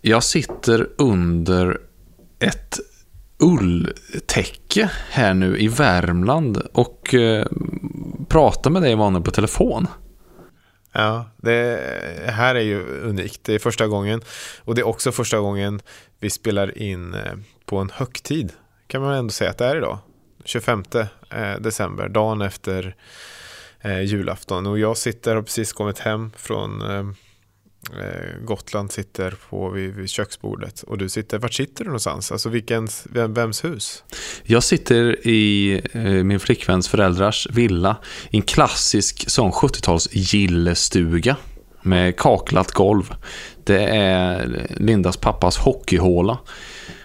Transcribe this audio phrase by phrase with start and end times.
[0.00, 1.80] Jag sitter under
[2.38, 2.78] ett
[3.38, 7.46] ulltäcke här nu i Värmland och eh,
[8.28, 9.86] pratar med dig Emanuel på telefon.
[10.92, 11.80] Ja, det
[12.26, 13.44] här är ju unikt.
[13.44, 14.20] Det är första gången
[14.58, 15.80] och det är också första gången
[16.20, 17.32] vi spelar in eh,
[17.66, 18.52] på en högtid.
[18.86, 19.98] Kan man ändå säga att det är idag.
[20.44, 20.84] 25
[21.30, 22.96] eh, december, dagen efter
[23.80, 24.66] eh, julafton.
[24.66, 26.82] Och jag sitter och har precis kommit hem från
[27.86, 30.82] Eh, Gotland, sitter på vid, vid, köksbordet.
[30.82, 32.32] Och du sitter, vart sitter du någonstans?
[32.32, 34.04] Alltså vilkens, vem, vems hus?
[34.42, 37.96] Jag sitter i eh, min flickväns föräldrars villa.
[38.30, 41.36] I en klassisk sån 70-tals gillestuga
[41.82, 43.14] med kaklat golv.
[43.64, 46.38] Det är Lindas pappas hockeyhåla.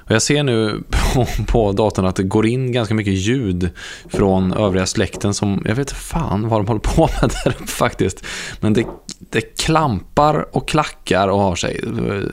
[0.06, 3.70] Och jag ser nu på, på datorn att det går in ganska mycket ljud
[4.10, 8.26] från övriga släkten som, jag vet fan vad de håller på med där uppe faktiskt.
[8.60, 8.86] Men det,
[9.20, 11.84] det klampar och klackar och har sig.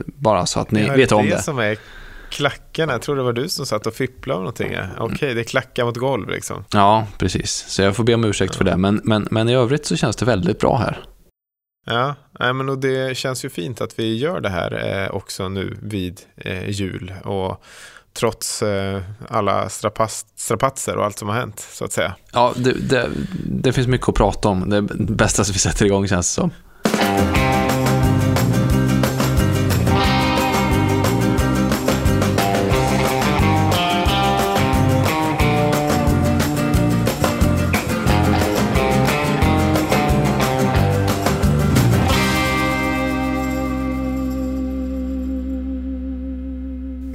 [0.06, 1.36] Bara så att ni ja, vet om det.
[1.36, 1.78] det som är
[2.30, 4.76] klackarna, jag tror det var du som satt och fipplade av någonting.
[4.98, 6.64] Okej, okay, det klackar mot golv liksom.
[6.72, 7.64] Ja, precis.
[7.68, 8.58] Så jag får be om ursäkt ja.
[8.58, 8.76] för det.
[8.76, 11.00] Men, men, men i övrigt så känns det väldigt bra här.
[11.86, 15.78] Ja, men och det känns ju fint att vi gör det här eh, också nu
[15.82, 17.14] vid eh, jul.
[17.24, 17.64] Och
[18.12, 22.14] trots eh, alla strapatser och allt som har hänt, så att säga.
[22.32, 23.10] Ja, det, det,
[23.46, 24.70] det finns mycket att prata om.
[24.70, 26.50] Det är bästa vi sätter igång känns det som.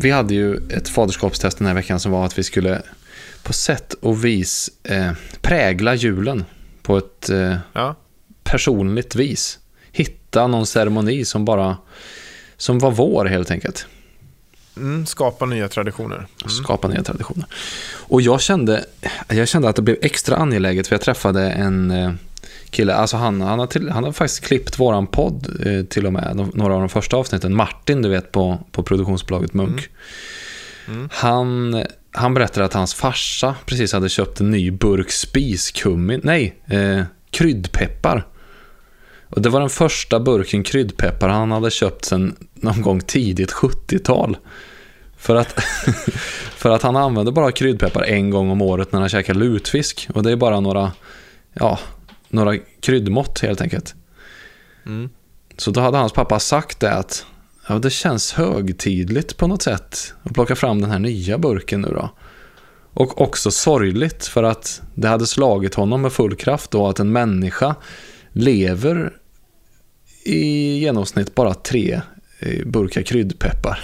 [0.06, 2.82] Vi hade ju ett faderskapstest den här veckan som var att vi skulle
[3.44, 6.46] på sätt och vis eh, prägla julen
[6.82, 7.96] på ett eh, ja.
[8.44, 9.60] personligt vis.
[9.92, 11.78] Hitta någon ceremoni som bara
[12.58, 13.88] som var vår helt enkelt.
[14.78, 16.16] Mm, skapa nya traditioner.
[16.16, 16.50] Mm.
[16.50, 17.46] Skapa nya traditioner.
[17.94, 18.86] Och jag kände,
[19.28, 22.12] jag kände att det blev extra angeläget för jag träffade en eh,
[22.76, 26.14] kille, alltså han, han, har, till, han har faktiskt klippt våran podd eh, till och
[26.14, 27.56] med, de, några av de första avsnitten.
[27.56, 29.90] Martin, du vet, på, på produktionsbolaget Munk.
[30.88, 30.98] Mm.
[31.00, 31.10] Mm.
[31.12, 37.02] Han, han berättade att hans farsa precis hade köpt en ny burk spiskummin, nej, eh,
[37.30, 38.28] kryddpeppar.
[39.30, 44.38] Och det var den första burken kryddpeppar han hade köpt sedan någon gång tidigt 70-tal.
[45.18, 45.54] För att,
[46.56, 50.08] för att han använder bara kryddpeppar en gång om året när han käkar lutfisk.
[50.14, 50.92] Och det är bara några,
[51.54, 51.80] ja,
[52.36, 53.96] några kryddmått helt enkelt.
[54.86, 55.10] Mm.
[55.58, 57.26] Så då hade hans pappa sagt det att
[57.68, 61.88] ja, det känns högtidligt på något sätt att plocka fram den här nya burken nu
[61.88, 62.10] då.
[62.94, 67.12] Och också sorgligt för att det hade slagit honom med full kraft då att en
[67.12, 67.76] människa
[68.32, 69.14] lever
[70.24, 72.02] i genomsnitt bara tre
[72.40, 73.80] eh, burkar kryddpeppar.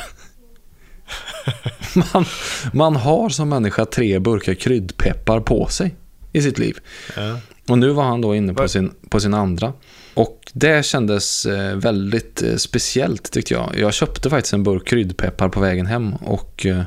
[2.14, 2.26] Man,
[2.74, 5.96] man har som människa tre burkar kryddpeppar på sig
[6.32, 6.78] i sitt liv.
[7.16, 7.40] Ja.
[7.68, 9.74] Och nu var han då inne på sin, på sin andra.
[10.14, 13.72] Och det kändes eh, väldigt eh, speciellt tyckte jag.
[13.78, 16.82] Jag köpte faktiskt en burk kryddpeppar på vägen hem och eh,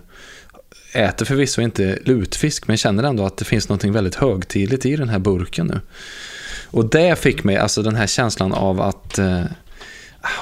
[0.93, 5.09] äter förvisso inte lutfisk men känner ändå att det finns något väldigt högtidligt i den
[5.09, 5.81] här burken nu.
[6.67, 9.19] Och det fick mig, alltså den här känslan av att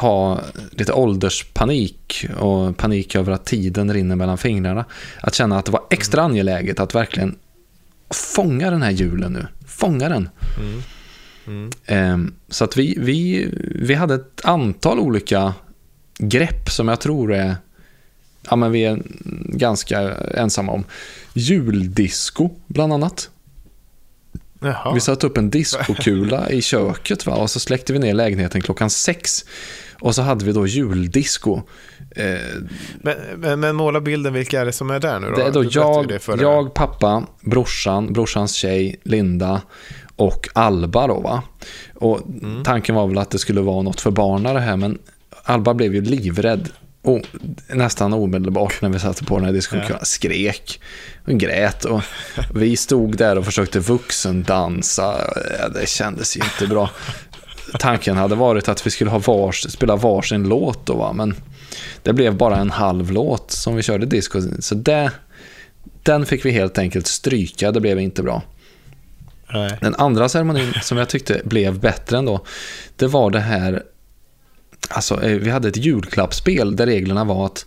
[0.00, 0.40] ha
[0.70, 4.84] lite ålderspanik och panik över att tiden rinner mellan fingrarna.
[5.20, 7.38] Att känna att det var extra angeläget att verkligen
[8.10, 9.46] fånga den här julen nu.
[9.82, 10.28] Fånga den.
[11.46, 11.70] Mm.
[11.86, 12.34] Mm.
[12.48, 15.54] Så att vi, vi, vi hade ett antal olika
[16.18, 17.56] grepp som jag tror är
[18.50, 19.02] ja, men vi är
[19.46, 20.84] ganska ensamma om.
[21.32, 23.30] Juldisco bland annat.
[24.60, 24.94] Jaha.
[24.94, 27.34] Vi satte upp en diskokula i köket va?
[27.34, 29.44] och så släckte vi ner lägenheten klockan sex.
[30.00, 31.62] Och så hade vi då juldisco.
[33.00, 35.36] Men, men, men, måla bilden, vilka är det som är där nu då?
[35.36, 39.60] Det är då jag, jag, pappa, brorsan, brorsans tjej, Linda
[40.16, 41.42] och Alba då va.
[41.94, 42.64] Och mm.
[42.64, 44.98] tanken var väl att det skulle vara något för barnare här men
[45.42, 46.68] Alba blev ju livrädd.
[47.04, 47.22] Och
[47.68, 49.96] nästan omedelbart när vi satte på den här diskussionen.
[50.00, 50.04] Ja.
[50.04, 50.80] Skrek
[51.26, 52.02] och grät och
[52.54, 55.14] vi stod där och försökte vuxendansa.
[55.74, 56.90] Det kändes ju inte bra.
[57.78, 61.34] Tanken hade varit att vi skulle ha vars, spela varsin låt då va, men
[62.02, 64.40] det blev bara en halv låt som vi körde disco.
[64.58, 65.12] Så det,
[66.02, 68.42] den fick vi helt enkelt stryka, det blev inte bra.
[69.52, 69.78] Nej.
[69.80, 72.44] Den andra ceremonin som jag tyckte blev bättre ändå,
[72.96, 73.82] det var det här,
[74.88, 77.66] alltså eh, vi hade ett julklappsspel där reglerna var att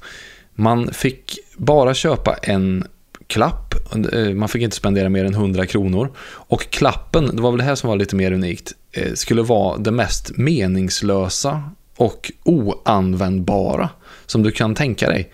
[0.53, 2.87] man fick bara köpa en
[3.27, 3.75] klapp,
[4.13, 7.63] eh, man fick inte spendera mer än 100 kronor och klappen, det var väl det
[7.63, 11.63] här som var lite mer unikt, eh, skulle vara det mest meningslösa
[11.97, 13.89] och oanvändbara
[14.25, 15.31] som du kan tänka dig.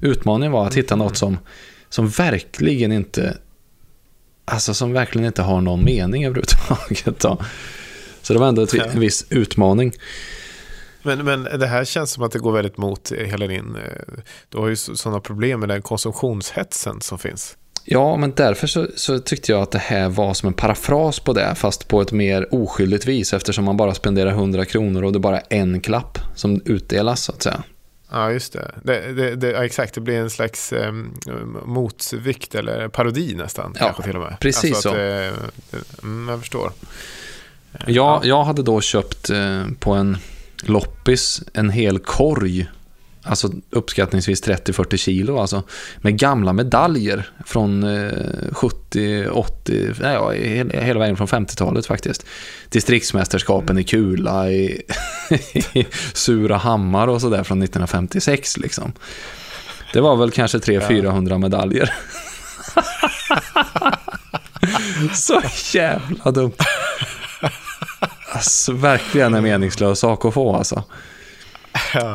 [0.00, 1.38] Utmaningen var att hitta något som,
[1.88, 3.36] som verkligen inte
[4.44, 7.20] alltså som verkligen inte har någon mening överhuvudtaget.
[7.20, 7.38] Då.
[8.22, 9.92] Så det var ändå ett, en viss utmaning.
[11.02, 13.76] Men, men det här känns som att det går väldigt mot hela din...
[13.76, 17.56] eh, Du har ju så- sådana problem med den konsumtionshetsen som finns.
[17.84, 21.32] Ja, men därför så, så tyckte jag att det här var som en parafras på
[21.32, 25.16] det, fast på ett mer oskyldigt vis eftersom man bara spenderar 100 kronor och det
[25.16, 27.62] är bara en klapp som utdelas så att säga.
[28.10, 28.70] Ja, just det.
[28.82, 30.92] det, det, det ja, exakt, det blir en slags eh,
[31.64, 33.74] motvikt eller parodi nästan.
[33.78, 34.36] Ja, kanske till och med.
[34.40, 35.00] precis alltså att, så.
[35.00, 35.32] eh,
[36.02, 36.72] mm, jag förstår.
[37.86, 40.16] Jag, jag hade då köpt eh, på en
[40.62, 42.70] loppis en hel korg,
[43.30, 45.62] alltså uppskattningsvis 30-40 kilo, alltså,
[45.98, 48.12] med gamla medaljer från eh,
[48.52, 52.26] 70, 80, nej, ja, hela, hela vägen från 50-talet faktiskt.
[52.68, 54.82] Distriktsmästerskapen i kula i,
[55.72, 58.92] i Surahammar och sådär från 1956 liksom.
[59.92, 61.94] Det var väl kanske 300-400 medaljer.
[65.14, 65.42] Så
[65.72, 66.56] jävla dumt.
[68.32, 70.84] Alltså, verkligen en meningslös sak att få alltså.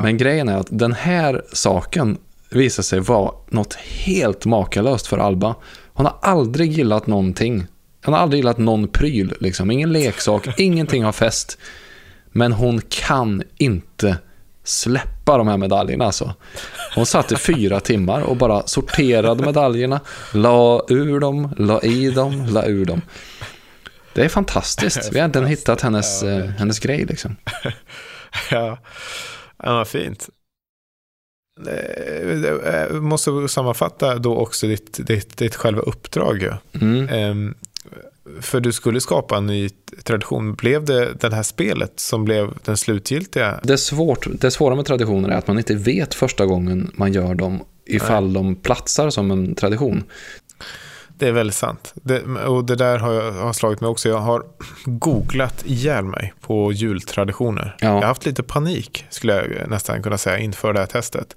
[0.02, 2.18] Men grejen är att den här saken
[2.50, 5.56] visar sig vara något helt makalöst för Alba.
[5.94, 7.68] Hon har aldrig gillat någonting.
[8.06, 9.72] Hon har aldrig gillat någon pryl, liksom.
[9.72, 11.58] ingen leksak, ingenting har fäst.
[12.32, 14.18] Men hon kan inte
[14.64, 16.34] släppa de här medaljerna alltså.
[16.96, 20.00] Hon satt i fyra timmar och bara sorterade medaljerna,
[20.34, 23.02] la ur dem, la i dem, la ur dem.
[24.14, 25.10] Det är fantastiskt.
[25.14, 27.36] Vi har inte hittat hennes, eh, hennes grej liksom.
[28.52, 28.78] ja,
[29.64, 30.30] ja fint.
[31.68, 32.44] Eh,
[32.74, 36.42] eh, måste sammanfatta då också ditt, ditt, ditt själva uppdrag.
[36.42, 36.52] ju.
[36.82, 37.10] Mm.
[37.10, 37.56] Ehm,
[38.42, 39.70] för du skulle skapa en ny
[40.04, 40.54] tradition.
[40.54, 43.60] Blev det det här spelet som blev den slutgiltiga?
[43.64, 47.14] Det, är svårt, det svåra med traditioner är att man inte vet första gången man
[47.14, 50.04] gör dem ifall de platsar som en tradition.
[51.18, 51.94] Det är väldigt sant.
[51.96, 54.10] Det, och det där har, jag, har slagit mig också.
[54.10, 54.44] Jag har
[54.86, 57.76] googlat ihjäl mig på jultraditioner.
[57.80, 57.88] Ja.
[57.88, 61.36] Jag har haft lite panik, skulle jag nästan kunna säga, inför det här testet.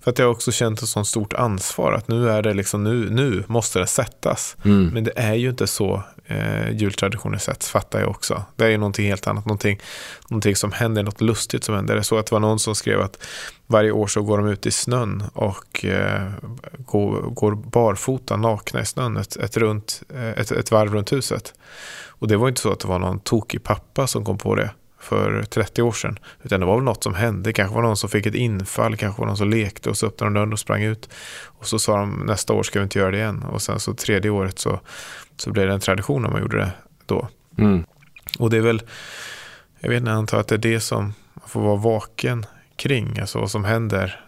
[0.00, 2.84] För att jag har också känt ett sånt stort ansvar att nu är det liksom,
[2.84, 4.56] nu, nu måste det sättas.
[4.64, 4.86] Mm.
[4.86, 8.44] Men det är ju inte så eh, jultraditioner sätts, fattar jag också.
[8.56, 9.80] Det är ju någonting helt annat, någonting,
[10.28, 11.94] någonting som händer, något lustigt som händer.
[11.94, 13.18] Det är så att det var någon som skrev att
[13.72, 16.32] varje år så går de ut i snön och eh,
[16.78, 21.54] går, går barfota, nakna i snön, ett, ett, runt, eh, ett, ett varv runt huset.
[22.08, 24.70] Och det var inte så att det var någon tokig pappa som kom på det
[25.02, 26.18] för 30 år sedan.
[26.42, 27.52] Utan det var väl något som hände.
[27.52, 30.30] kanske var någon som fick ett infall, kanske var någon som lekte och så öppnade
[30.30, 31.08] de dörren och sprang ut.
[31.44, 33.42] Och så sa de nästa år ska vi inte göra det igen.
[33.42, 34.80] Och sen så tredje året så,
[35.36, 36.70] så blev det en tradition när man gjorde det
[37.06, 37.28] då.
[37.58, 37.84] Mm.
[38.38, 38.82] Och det är väl,
[39.80, 42.46] jag vet inte, jag antar att det är det som man får vara vaken
[42.82, 44.20] omkring, alltså vad som händer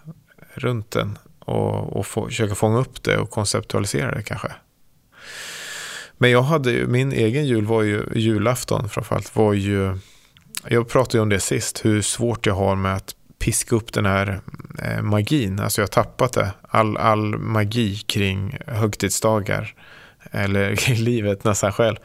[0.54, 4.52] runt den och, och få, försöka fånga upp det och konceptualisera det kanske.
[6.18, 9.98] Men jag hade ju, min egen jul var ju, julafton framförallt, var ju,
[10.68, 14.06] jag pratade ju om det sist, hur svårt jag har med att piska upp den
[14.06, 14.40] här
[14.82, 15.60] eh, magin.
[15.60, 16.50] Alltså jag har tappat det.
[16.68, 19.74] All, all magi kring högtidsdagar
[20.30, 21.96] eller livet nästan själv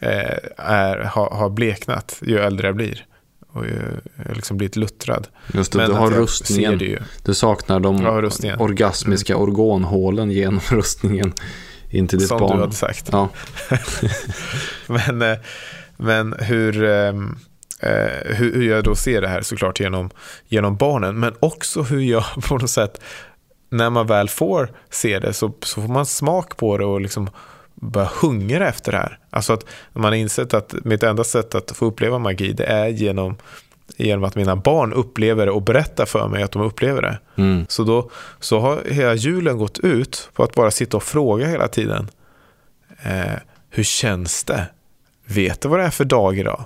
[0.00, 3.06] eh, är, har, har bleknat ju äldre jag blir.
[3.52, 3.82] Och ju,
[4.26, 5.28] jag liksom blivit luttrad.
[5.54, 6.78] Just det, Men du har rustningen.
[6.78, 6.98] det ju.
[7.24, 8.54] Du saknar de Ja, rustningen.
[8.58, 8.64] Mm.
[8.64, 11.32] orgasmiska organhålen genom rustningen
[11.90, 12.56] in till ditt Som barn.
[12.56, 13.08] du hade sagt.
[13.12, 13.28] Ja.
[14.86, 15.38] Men, eh,
[15.96, 17.36] men hur, ehm,
[17.80, 20.10] eh, hur, hur jag då ser det här såklart genom,
[20.48, 21.20] genom barnen.
[21.20, 23.00] Men också hur jag på något sätt,
[23.70, 27.30] när man väl får se det så, så får man smak på det och liksom
[27.82, 29.18] börja hungra efter det här.
[29.30, 32.88] Alltså att man har insett att mitt enda sätt att få uppleva magi det är
[32.88, 33.36] genom,
[33.96, 37.18] genom att mina barn upplever det och berättar för mig att de upplever det.
[37.36, 37.66] Mm.
[37.68, 38.10] Så då
[38.40, 42.08] så har hela julen gått ut på att bara sitta och fråga hela tiden.
[43.02, 43.38] Eh,
[43.70, 44.66] hur känns det?
[45.26, 46.64] Vet du vad det är för dag idag?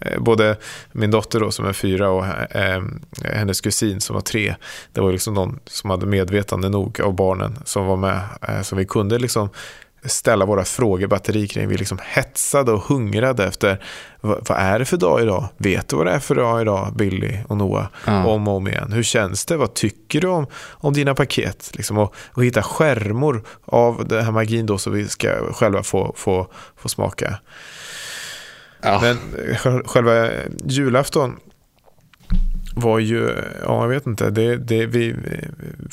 [0.00, 0.56] Eh, både
[0.92, 2.26] min dotter då som är fyra och
[2.56, 2.82] eh,
[3.24, 4.54] hennes kusin som var tre.
[4.92, 8.20] Det var liksom de som hade medvetande nog av barnen som var med.
[8.48, 9.48] Eh, så vi kunde liksom
[10.04, 11.68] ställa våra frågebatteri kring.
[11.68, 13.84] Vi liksom hetsade och hungrade efter
[14.20, 15.48] vad, vad är det för dag idag?
[15.56, 17.86] Vet du vad det är för dag idag, Billy och Noah?
[18.06, 18.26] Ja.
[18.26, 18.92] Om och om igen.
[18.92, 19.56] Hur känns det?
[19.56, 21.70] Vad tycker du om, om dina paket?
[21.74, 26.14] Liksom, och, och hitta skärmor av den här magin då så vi ska själva få,
[26.16, 27.38] få, få smaka.
[28.82, 28.98] Ja.
[29.02, 30.28] Men eh, själ- själva
[30.64, 31.36] julafton
[32.80, 35.16] var ju, ja jag vet inte, det, det, vi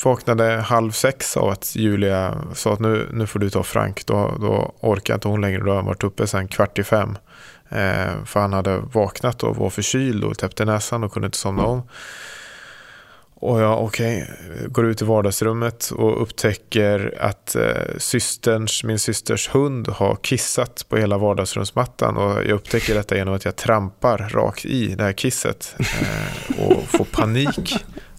[0.04, 4.34] vaknade halv sex av att Julia sa att nu, nu får du ta Frank, då,
[4.40, 7.18] då orkar inte hon längre, då har han varit uppe sen kvart i fem.
[7.68, 11.64] Eh, för han hade vaknat och var förkyld och täppte näsan och kunde inte somna
[11.64, 11.82] om.
[13.40, 17.62] Och jag, okej, okay, går ut i vardagsrummet och upptäcker att eh,
[17.98, 22.16] systerns, min systers hund har kissat på hela vardagsrumsmattan.
[22.16, 25.74] Och jag upptäcker detta genom att jag trampar rakt i det här kisset.
[25.78, 27.74] Eh, och får panik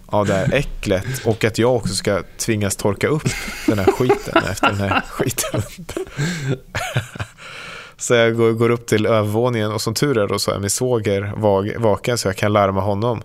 [0.06, 1.26] av det här äcklet.
[1.26, 3.30] Och att jag också ska tvingas torka upp
[3.68, 5.62] den här skiten efter den här skiten.
[8.00, 10.70] Så jag går, går upp till övervåningen och som tur är då så är min
[10.70, 11.34] svåger
[11.80, 13.22] vaken så jag kan larma honom.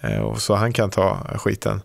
[0.00, 1.82] Eh, och så han kan ta skiten.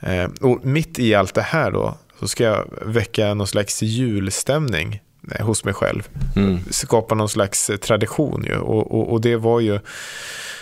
[0.00, 5.00] Eh, och mitt i allt det här då så ska jag väcka någon slags julstämning
[5.32, 6.08] eh, hos mig själv.
[6.36, 6.58] Mm.
[6.70, 8.58] Skapa någon slags tradition ju.
[8.58, 9.80] Och, och, och, det var ju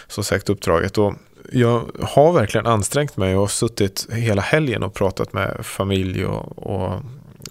[0.06, 0.98] som sagt uppdraget.
[0.98, 1.14] Och
[1.52, 7.02] jag har verkligen ansträngt mig och suttit hela helgen och pratat med familj och, och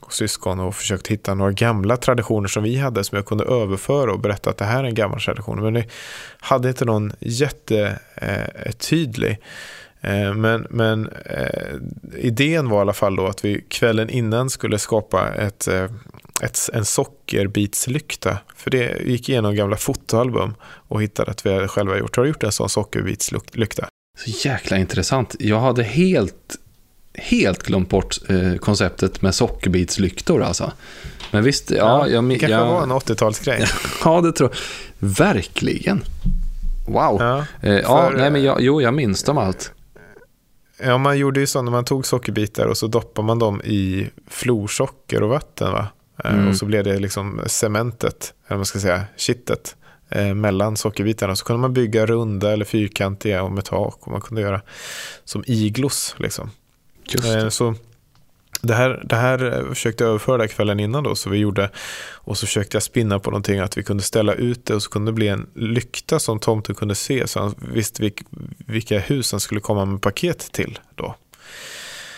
[0.06, 4.12] och syskon och försökt hitta några gamla traditioner som vi hade som jag kunde överföra
[4.12, 5.62] och berätta att det här är en gammal tradition.
[5.62, 5.86] Men det
[6.40, 7.78] hade inte någon jättetydlig.
[10.02, 11.74] Eh, eh, men, men eh,
[12.18, 15.86] idén var i alla fall då att vi kvällen innan skulle skapa ett, eh,
[16.42, 18.38] ett, en sockerbitslykta.
[18.56, 22.18] För det gick igenom gamla fotoalbum och hittade att vi hade själva gjort.
[22.18, 23.88] Har du gjort en sån sockerbitslykta?
[24.18, 25.36] Så jäkla intressant.
[25.40, 26.60] Jag hade helt
[27.18, 30.72] helt glömt bort eh, konceptet med sockerbitslyktor alltså.
[31.32, 31.78] Men visst, ja.
[31.78, 33.68] ja jag, det kanske jag, var en 80-talsgrej.
[34.04, 34.58] ja, det tror jag.
[35.10, 36.04] Verkligen.
[36.88, 37.18] Wow.
[37.20, 39.72] Ja, eh, ja nej, men jag, jo, jag minns dem allt.
[40.84, 44.10] Ja, man gjorde ju så när man tog sockerbitar och så doppade man dem i
[44.28, 45.72] florsocker och vatten.
[45.72, 45.88] Va?
[46.24, 46.48] Eh, mm.
[46.50, 49.76] Och så blev det liksom cementet, eller man ska säga, kittet
[50.10, 51.36] eh, mellan sockerbitarna.
[51.36, 54.62] Så kunde man bygga runda eller fyrkantiga och med tak och man kunde göra
[55.24, 56.16] som iglos.
[56.18, 56.52] Liksom.
[57.08, 57.26] Just.
[57.26, 57.76] Eh, så
[58.62, 61.70] det här, det här försökte jag överföra kvällen innan då, så vi gjorde,
[62.12, 64.90] och så försökte jag spinna på någonting att vi kunde ställa ut det och så
[64.90, 68.22] kunde det bli en lykta som tomten kunde se så han visste vilk,
[68.58, 71.16] vilka hus han skulle komma med paket till då.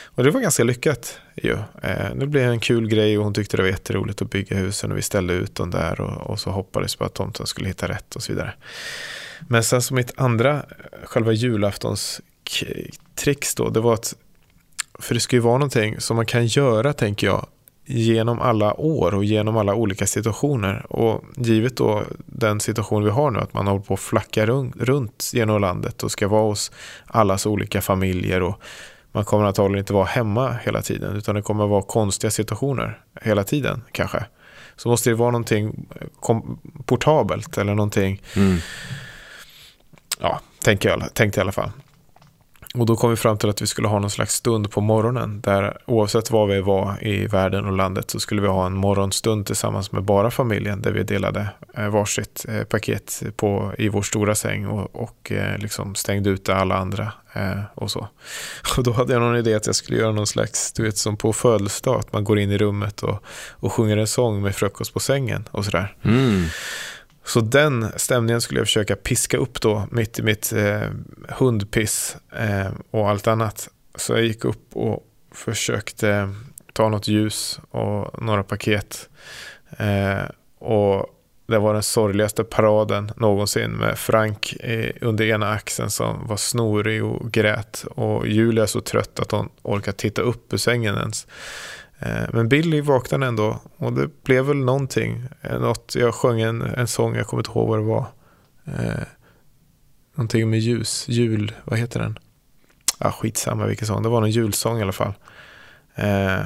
[0.05, 1.57] Och det var ganska lyckat ju.
[1.81, 4.91] Eh, det blev en kul grej och hon tyckte det var jätteroligt att bygga husen
[4.91, 7.87] och vi ställde ut dem där och, och så hoppades på att tomten skulle hitta
[7.87, 8.53] rätt och så vidare.
[9.47, 10.65] Men sen som mitt andra,
[11.03, 12.21] själva julaftons
[13.15, 14.15] tricks då, det var att
[14.99, 17.47] för det ska ju vara någonting som man kan göra, tänker jag,
[17.85, 20.85] genom alla år och genom alla olika situationer.
[20.89, 25.31] Och givet då den situation vi har nu, att man håller på att flacka runt
[25.33, 26.71] genom landet och ska vara hos
[27.05, 28.61] allas olika familjer och
[29.11, 33.43] man kommer antagligen inte vara hemma hela tiden utan det kommer vara konstiga situationer hela
[33.43, 34.25] tiden kanske.
[34.75, 35.87] Så måste det vara någonting
[36.85, 38.57] portabelt eller någonting, mm.
[40.19, 41.71] ja, tänkte jag, tänkte jag i alla fall.
[42.79, 45.41] Och då kom vi fram till att vi skulle ha någon slags stund på morgonen
[45.41, 49.45] där oavsett var vi var i världen och landet så skulle vi ha en morgonstund
[49.45, 54.35] tillsammans med bara familjen där vi delade eh, varsitt eh, paket på, i vår stora
[54.35, 57.11] säng och, och eh, liksom stängde ute alla andra
[57.73, 58.07] och så.
[58.77, 61.17] Och då hade jag någon idé att jag skulle göra någon slags, du vet som
[61.17, 64.93] på födelsedag, att man går in i rummet och, och sjunger en sång med frukost
[64.93, 65.95] på sängen och sådär.
[66.03, 66.45] Mm.
[67.27, 70.89] Så den stämningen skulle jag försöka piska upp då mitt i mitt eh,
[71.29, 73.69] hundpiss eh, och allt annat.
[73.95, 76.33] Så jag gick upp och försökte
[76.73, 79.09] ta något ljus och några paket.
[79.77, 80.23] Eh,
[80.59, 81.05] och
[81.47, 87.03] det var den sorgligaste paraden någonsin med Frank eh, under ena axeln som var snorig
[87.03, 87.85] och grät.
[87.89, 91.27] Och Julia så trött att hon orkade titta upp ur sängen ens.
[91.99, 95.23] Eh, men Billy vaknade ändå och det blev väl någonting.
[95.41, 98.05] Eh, något, jag sjöng en, en sång, jag kommer inte ihåg vad det var.
[98.65, 99.03] Eh,
[100.15, 102.19] någonting med ljus, jul, vad heter den?
[102.97, 105.13] Ah, skitsamma vilken sång, det var någon julsång i alla fall.
[105.95, 106.45] Eh,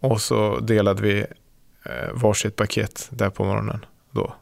[0.00, 1.26] och så delade vi
[1.84, 4.34] eh, varsitt paket där på morgonen då.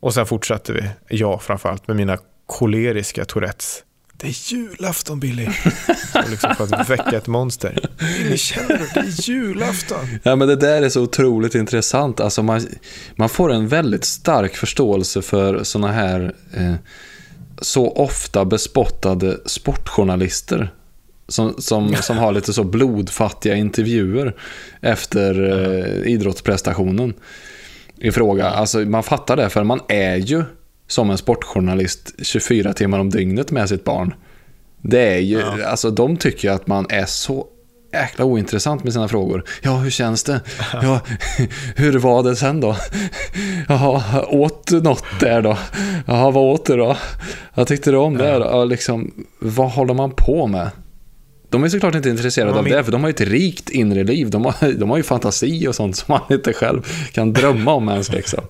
[0.00, 3.84] Och sen fortsatte vi, jag framförallt, med mina koleriska Tourettes.
[4.18, 5.46] Det är julafton Billy.
[6.12, 7.88] Så liksom för att väcka ett monster.
[7.98, 8.86] Billy, känner du?
[8.94, 10.06] Det är julafton.
[10.22, 12.20] Ja, men det där är så otroligt intressant.
[12.20, 12.66] Alltså man,
[13.16, 16.74] man får en väldigt stark förståelse för sådana här eh,
[17.60, 20.72] så ofta bespottade sportjournalister.
[21.28, 24.36] Som, som, som har lite så blodfattiga intervjuer
[24.80, 27.14] efter eh, idrottsprestationen
[27.96, 28.50] i fråga.
[28.50, 30.44] Alltså man fattar det, för man är ju
[30.86, 34.14] som en sportjournalist 24 timmar om dygnet med sitt barn.
[34.82, 35.66] Det är ju, ja.
[35.66, 37.46] alltså de tycker att man är så
[37.92, 39.44] jäkla ointressant med sina frågor.
[39.62, 40.40] Ja, hur känns det?
[40.72, 41.00] Ja,
[41.76, 42.76] hur var det sen då?
[43.68, 45.58] Jaha, åt du något där då?
[46.06, 46.96] Jaha, vad åt du då?
[47.54, 48.28] Vad tyckte du om det?
[48.28, 50.70] Ja, liksom, vad håller man på med?
[51.50, 54.30] De är såklart inte intresserade av det, för de har ju ett rikt inre liv.
[54.30, 57.88] De har, de har ju fantasi och sånt som man inte själv kan drömma om
[57.88, 58.12] ens.
[58.12, 58.44] Liksom.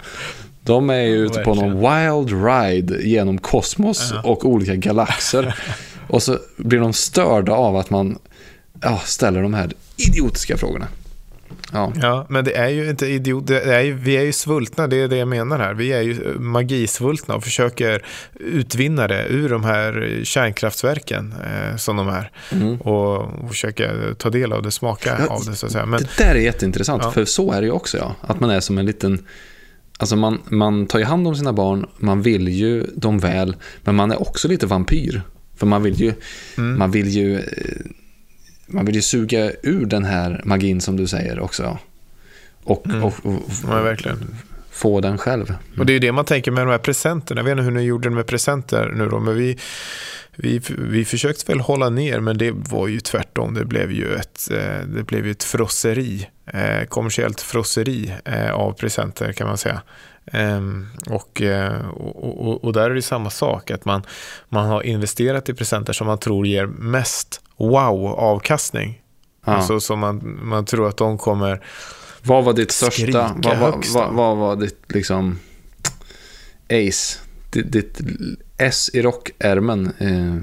[0.67, 4.21] De är ju ute på någon wild ride genom kosmos Ja.
[4.25, 5.55] och olika galaxer.
[6.09, 8.19] och så blir de störda av att man
[8.83, 10.87] ja, ställer de här idiotiska frågorna.
[11.73, 13.47] Ja, Ja, men det är ju inte idiot.
[13.47, 15.75] Det är ju, vi är ju svultna, det är det jag menar här.
[15.75, 18.03] Vi är ju eh, magisvultna och försöker
[18.41, 22.31] utvinna det ur de här kärnkraftverken eh, som de är.
[22.53, 22.81] mm.
[22.81, 25.87] Och, och försöka ta del av det, smaka Ja, av det så att säga.
[25.87, 27.11] Men, det där är jätteintressant, Ja.
[27.11, 27.99] för så är det ju också.
[27.99, 28.15] Ja.
[28.21, 29.25] Att man är som en liten...
[29.99, 33.95] Alltså man, man tar ju hand om sina barn, man vill ju dem väl, men
[33.95, 35.23] man är också lite vampyr.
[35.57, 36.13] För man vill ju,
[36.59, 37.43] mm, man vill ju, eh,
[38.67, 41.79] man vill ju suga ur den här magin som du säger också.
[42.63, 43.05] Och, Mm.
[43.05, 44.19] och, och, ja, verkligen.
[44.77, 45.55] Få den själv.
[45.79, 47.41] Och det är ju det man tänker med de här presenterna.
[47.41, 49.59] Jag vet inte hur ni gjorde med presenter nu då, men vi,
[50.37, 53.55] vi, vi försökte väl hålla ner, men det var ju tvärtom.
[53.55, 59.33] Det blev ju ett, eh, det blev ett frosseri, eh, kommersiellt frosseri eh, av presenter
[59.33, 59.83] kan man säga.
[60.33, 64.03] Ehm, och, eh, och, och, och där är det samma sak, att man,
[64.49, 69.03] man har investerat i presenter som man tror ger mest wow-avkastning.
[69.47, 69.53] Ja.
[69.53, 71.63] Alltså som man, man tror att de kommer
[72.27, 75.39] vad var ditt största, vad, vad, vad, vad var ditt liksom
[76.71, 77.19] ace,
[77.51, 78.01] ditt, ditt
[78.59, 80.37] S i rockärmen, eh,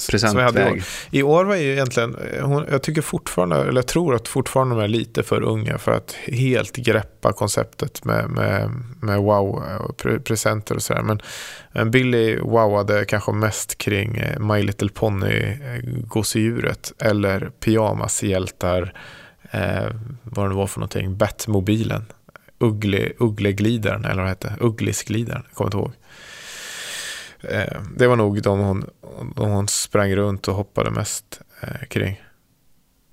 [0.00, 0.10] i år.
[0.10, 0.82] presentväg?
[1.10, 4.74] I år var ju egentligen, eh, hon, jag tycker fortfarande, eller jag tror att fortfarande
[4.74, 9.96] de är lite för unga för att helt greppa konceptet med, med, med wow och
[9.96, 11.02] pre- presenter och sådär.
[11.02, 11.22] Men,
[11.72, 18.94] men Billy wowade kanske mest kring eh, My Little Pony, eh, gosedjuret eller pyjamashjältar,
[19.50, 19.90] eh,
[20.22, 22.04] vad det nu var för någonting, Batmobilen,
[22.58, 25.92] Uggle, Uggleglidaren eller vad det hette, Ugglisglidaren, jag kommer inte ihåg.
[27.42, 28.90] Eh, det var nog de hon,
[29.36, 32.20] de hon sprang runt och hoppade mest eh, kring.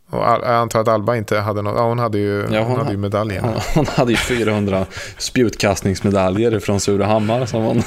[0.09, 2.77] Och jag antar att Alba inte hade något, ja hon hade ju, Ja, hon hon
[2.77, 3.43] hade ju medaljen.
[3.43, 4.85] Hon, hon hade ju 400
[5.17, 7.83] spjutkastningsmedaljer från Surahammar som hon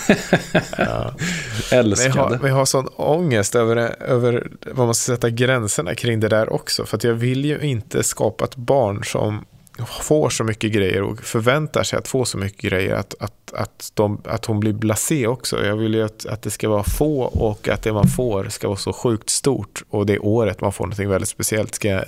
[0.78, 1.14] Ja.
[1.70, 2.38] Vi har, älskade.
[2.42, 6.86] vi har sån ångest över, över vad man ska sätta gränserna kring det där också.
[6.86, 9.44] För jag vill ju inte skapa ett barn som
[9.86, 13.92] får så mycket grejer och förväntar sig att få så mycket grejer att, att, att,
[13.94, 15.64] de, att hon blir blasé också.
[15.64, 18.68] Jag vill ju att, att det ska vara få och att det man får ska
[18.68, 22.04] vara så sjukt stort och det året man får någonting väldigt speciellt ska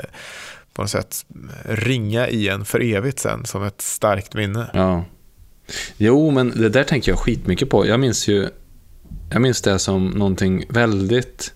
[0.74, 1.26] på något sätt
[1.64, 4.70] ringa i en för evigt sen som ett starkt minne.
[4.74, 5.04] Ja.
[5.96, 7.86] Jo, men det där tänker jag skitmycket på.
[7.86, 8.48] Jag minns ju
[9.30, 11.54] jag minns det som någonting väldigt...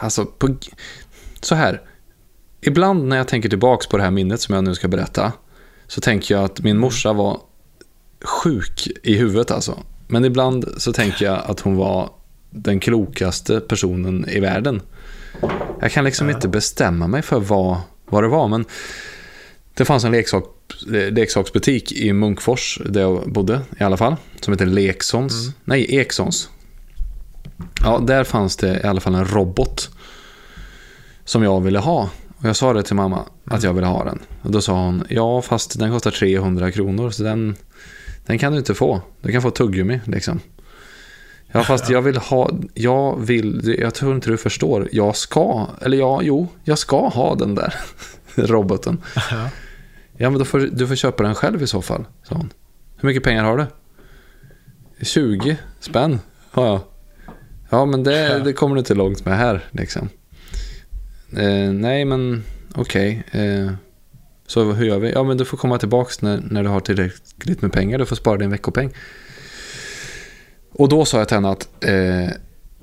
[0.00, 0.56] Alltså, på,
[1.40, 1.82] så här.
[2.66, 5.32] Ibland när jag tänker tillbaks på det här minnet som jag nu ska berätta
[5.86, 7.40] så tänker jag att min morsa var
[8.24, 9.78] sjuk i huvudet alltså.
[10.06, 12.10] Men ibland så tänker jag att hon var
[12.50, 14.82] den klokaste personen i världen.
[15.80, 18.64] Jag kan liksom inte bestämma mig för vad, vad det var, men
[19.74, 20.44] det fanns en leksak,
[21.10, 25.50] leksaksbutik i Munkfors där jag bodde i alla fall, som heter Leksons.
[25.64, 26.48] Nej, Eksons.
[27.82, 29.90] Ja, där fanns det i alla fall en robot
[31.24, 32.10] som jag ville ha.
[32.44, 34.18] Och jag sa det till mamma att jag ville ha den.
[34.42, 37.56] Och då sa hon, ja fast den kostar 300 kronor så den,
[38.26, 39.02] den kan du inte få.
[39.22, 40.40] Du kan få tuggummi liksom.
[41.52, 44.88] Ja fast jag vill ha, jag vill, jag tror inte du förstår.
[44.92, 47.74] Jag ska, eller ja, jo, jag ska ha den där
[48.34, 49.02] roboten.
[49.30, 49.48] Ja.
[50.16, 52.52] Ja men då får du får köpa den själv i så fall, sa hon.
[52.96, 53.66] Hur mycket pengar har du?
[55.04, 56.80] 20 spänn har jag.
[57.70, 60.08] Ja men det, det kommer du inte långt med här liksom.
[61.36, 62.44] Eh, nej men
[62.74, 63.22] okej.
[63.30, 63.72] Eh,
[64.46, 65.12] så hur gör vi?
[65.12, 67.98] Ja men du får komma tillbaks när, när du har tillräckligt med pengar.
[67.98, 68.92] Du får spara din veckopeng.
[70.72, 72.28] Och då sa jag till henne att eh,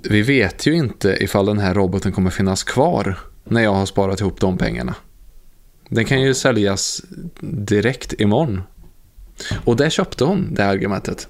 [0.03, 4.19] vi vet ju inte ifall den här roboten kommer finnas kvar när jag har sparat
[4.21, 4.95] ihop de pengarna.
[5.89, 7.01] Den kan ju säljas
[7.41, 8.61] direkt imorgon.
[9.65, 11.27] Och det köpte hon, det argumentet.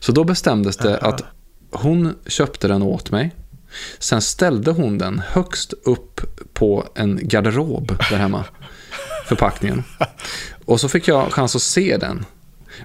[0.00, 1.22] Så då bestämdes det att
[1.70, 3.34] hon köpte den åt mig.
[3.98, 6.20] Sen ställde hon den högst upp
[6.52, 8.44] på en garderob där hemma.
[9.26, 9.84] Förpackningen.
[10.64, 12.24] Och så fick jag chans att se den.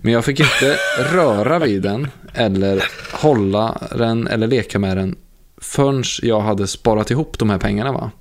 [0.01, 0.77] Men jag fick inte
[1.11, 5.15] röra vid den eller hålla den eller leka med den
[5.57, 7.91] förrän jag hade sparat ihop de här pengarna.
[7.91, 8.11] Va?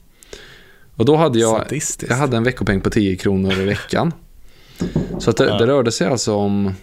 [0.97, 4.13] Och då hade jag, jag hade en veckopeng på 10 kronor i veckan.
[5.19, 6.75] Så att det, det rörde sig alltså om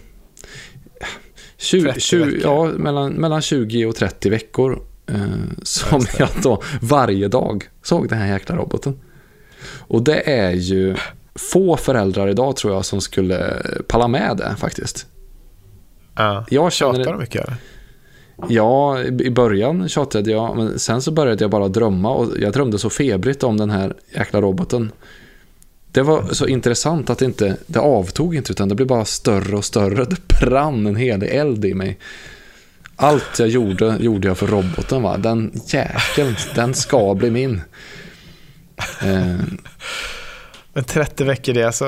[1.56, 2.40] 20, 30 20, veckor.
[2.42, 4.82] ja, mellan, mellan 20 och 30 veckor.
[5.10, 9.00] Eh, som jag då varje dag såg den här jäkla roboten.
[9.78, 10.96] Och det är ju
[11.34, 15.06] få föräldrar idag tror jag som skulle palla med det faktiskt.
[16.16, 16.46] Ja.
[16.50, 17.56] Jag känner Tjatar de mycket eller?
[18.48, 22.52] Ja, i i början tjatade jag, men sen så började jag bara drömma och jag
[22.52, 24.92] drömde så febrigt om den här jäkla roboten.
[25.92, 29.56] det var så intressant att det inte, det avtog inte utan det blev bara större
[29.56, 30.04] och större.
[30.04, 31.98] Det brann en hel eld i mig.
[33.00, 35.16] Allt jag gjorde, gjorde jag för roboten va.
[35.16, 37.60] Den jäkeln, den ska bli min.
[39.02, 39.36] Eh,
[40.72, 41.84] Men 30 veckor, det alltså,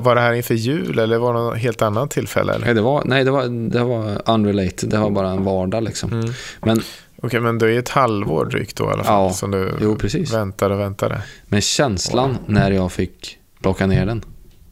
[0.00, 2.52] var det här inför jul eller var det något helt annat tillfälle?
[2.54, 2.64] Eller?
[2.66, 6.12] nej, det var, nej det, var, det var unrelated, det var bara en vardag liksom.
[6.12, 6.30] Mm.
[6.60, 6.80] Men,
[7.22, 9.96] Okej, men det är ett halvår drygt då i alla fall Ja, som du jo,
[9.96, 10.32] precis.
[10.34, 11.22] väntade och väntade.
[11.46, 14.24] men känslan när jag fick plocka ner den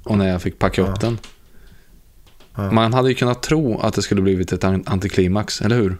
[0.05, 0.97] och när jag fick packa upp Ja.
[1.01, 1.19] den.
[2.57, 2.71] Ja.
[2.73, 5.97] Man hade ju kunnat tro att det skulle blivit ett an- antiklimax, eller hur?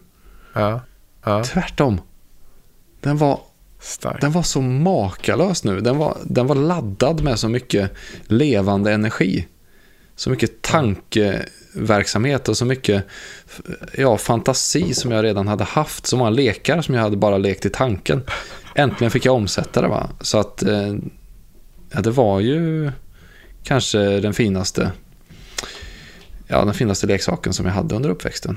[0.53, 0.81] Ja,
[1.25, 1.45] ja.
[1.45, 2.01] Tvärtom.
[3.01, 3.41] Den var,
[3.81, 4.21] starkt.
[4.21, 5.81] den var så makalös nu.
[5.81, 7.93] Den var, den var laddad med så mycket
[8.27, 9.47] levande energi.
[10.17, 13.07] Så mycket tankeverksamhet och så mycket
[13.95, 16.07] ja, fantasi som jag redan hade haft.
[16.07, 18.23] Så många lekar som jag hade bara lekt i tanken.
[18.75, 19.89] Äntligen fick jag omsätta det.
[19.89, 20.11] Va?
[20.21, 20.95] Så att eh,
[21.91, 22.93] ja, det var ju
[23.63, 24.93] kanske den finaste
[26.47, 28.57] ja, den finaste leksaken som jag hade under uppväxten.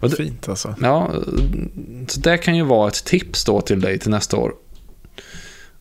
[0.00, 0.74] Och det, Fint alltså.
[0.80, 1.10] Ja,
[2.08, 4.54] så det kan ju vara ett tips då till dig till nästa år.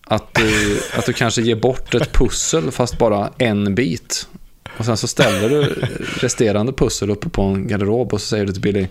[0.01, 4.27] Att du, att du kanske ger bort ett pussel fast bara en bit.
[4.77, 5.63] Och sen så ställer du
[6.21, 8.87] resterande pussel uppe på en garderob och så säger du till Billy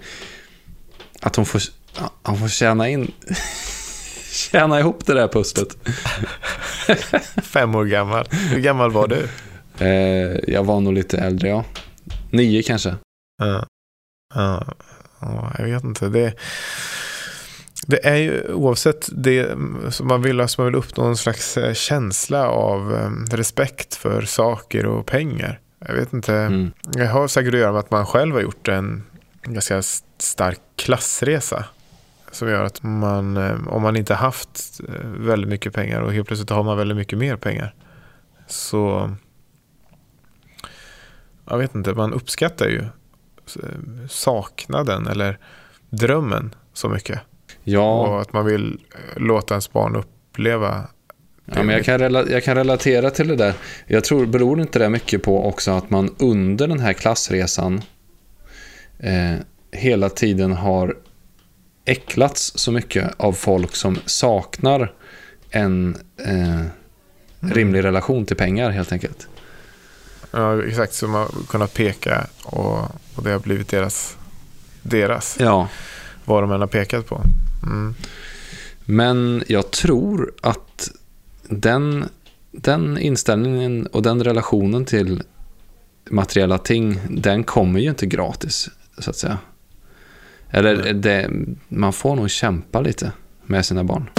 [1.21, 1.63] att hon får,
[2.23, 3.13] hon får tjäna in
[4.33, 5.77] tjäna ihop det där pusslet.
[7.43, 8.27] Fem år gammal.
[8.31, 9.29] Hur gammal var du?
[9.79, 11.65] Eh, jag var nog lite äldre, ja.
[12.31, 12.95] Nio kanske.
[13.39, 13.67] Ja.
[14.35, 14.67] Ja.
[15.21, 16.09] ja, jag vet inte.
[16.09, 16.35] Det,
[17.87, 19.49] det är ju oavsett det
[19.91, 24.23] som man vill, alltså man vill uppnå en slags eh, känsla av eh, respekt för
[24.23, 25.61] saker och pengar.
[25.87, 26.35] Jag vet inte.
[26.35, 26.71] Mm.
[26.95, 29.03] Jag har säkert att göra med att man själv har gjort en
[29.43, 29.83] ganska
[30.19, 31.65] stark klassresa.
[32.31, 36.27] Som gör att man, eh, om man inte haft eh, väldigt mycket pengar och helt
[36.27, 37.75] plötsligt har man väldigt mycket mer pengar.
[38.47, 39.11] Så
[41.47, 42.79] jag vet inte, man uppskattar ju
[43.63, 45.39] eh, saknaden eller
[45.91, 47.21] drömmen så mycket.
[47.65, 50.87] Ja, Och att man vill eh, låta ens barn uppleva
[51.45, 53.55] Ja, men jag, kan jag kan relatera till det där.
[53.87, 57.83] Jag tror, beror inte det mycket på också att man under den här klassresan
[58.99, 59.35] eh,
[59.71, 60.97] hela tiden har
[61.85, 64.93] äcklats så mycket av folk som saknar
[65.51, 66.67] en eh,
[67.41, 69.29] rimlig relation till pengar helt enkelt.
[70.33, 71.03] Ja, exakt.
[71.03, 72.79] Man har kunnat peka och,
[73.15, 74.17] och det har blivit deras,
[74.83, 75.69] deras Ja,
[76.25, 77.23] vad de än har pekat på.
[77.63, 77.95] Mm.
[78.85, 80.91] men jag tror att
[81.43, 82.09] den,
[82.51, 85.23] den inställningen och den relationen till
[86.11, 89.39] materiella ting, den kommer ju inte gratis, så att säga.
[90.51, 91.31] Eller det,
[91.69, 93.13] man får nog kämpa lite
[93.47, 94.11] med sina barn.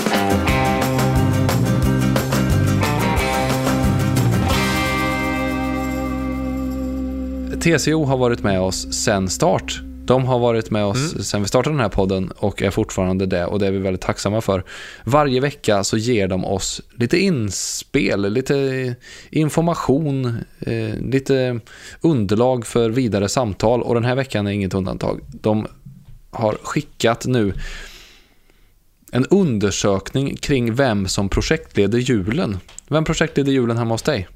[7.63, 9.81] TCO har varit med oss sen start.
[10.05, 13.45] De har varit med oss sen vi startade den här podden och är fortfarande det
[13.45, 14.63] och det är vi väldigt tacksamma för.
[15.03, 18.95] Varje vecka så ger de oss lite inspel, lite
[19.29, 21.59] information, eh, lite
[22.01, 25.19] underlag för vidare samtal och den här veckan är inget undantag.
[25.41, 25.67] De
[26.31, 27.53] har skickat nu
[29.11, 32.57] en undersökning kring vem som projektleder julen.
[32.87, 34.27] Vem projektleder julen hemma hos dig?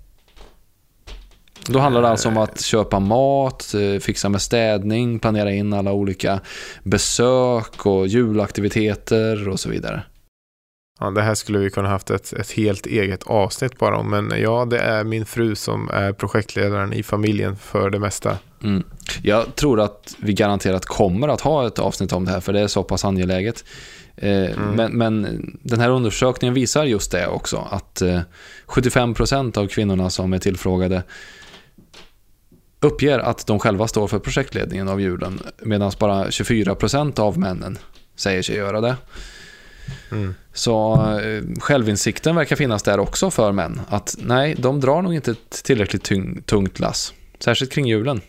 [1.68, 5.92] Då handlar det alltså om att köpa mat, eh, fixa med städning, planera in alla
[5.92, 6.40] olika
[6.84, 10.04] besök och julaktiviteter och så vidare.
[11.00, 14.10] Ja, det här skulle vi kunna haft ett, ett helt eget avsnitt bara om.
[14.10, 18.38] Men ja, det är min fru som är projektledaren i familjen för det mesta.
[18.64, 18.84] Mm.
[19.24, 22.60] Jag tror att vi garanterat kommer att ha ett avsnitt om det här för det
[22.60, 23.66] är så pass angeläget.
[24.16, 28.20] Eh, men, men den här undersökningen visar just det också att eh,
[28.68, 31.04] 75% av kvinnorna som är tillfrågade
[32.80, 37.78] uppger att de själva står för projektledningen av julen medan bara 24% av männen
[38.16, 38.96] säger sig göra det.
[40.12, 40.36] Mm.
[40.54, 43.82] Så eh, självinsikten verkar finnas där också för män.
[43.90, 46.12] Att nej, de drar nog inte ett tillräckligt
[46.46, 47.14] tungt lass.
[47.40, 48.22] Särskilt kring julen.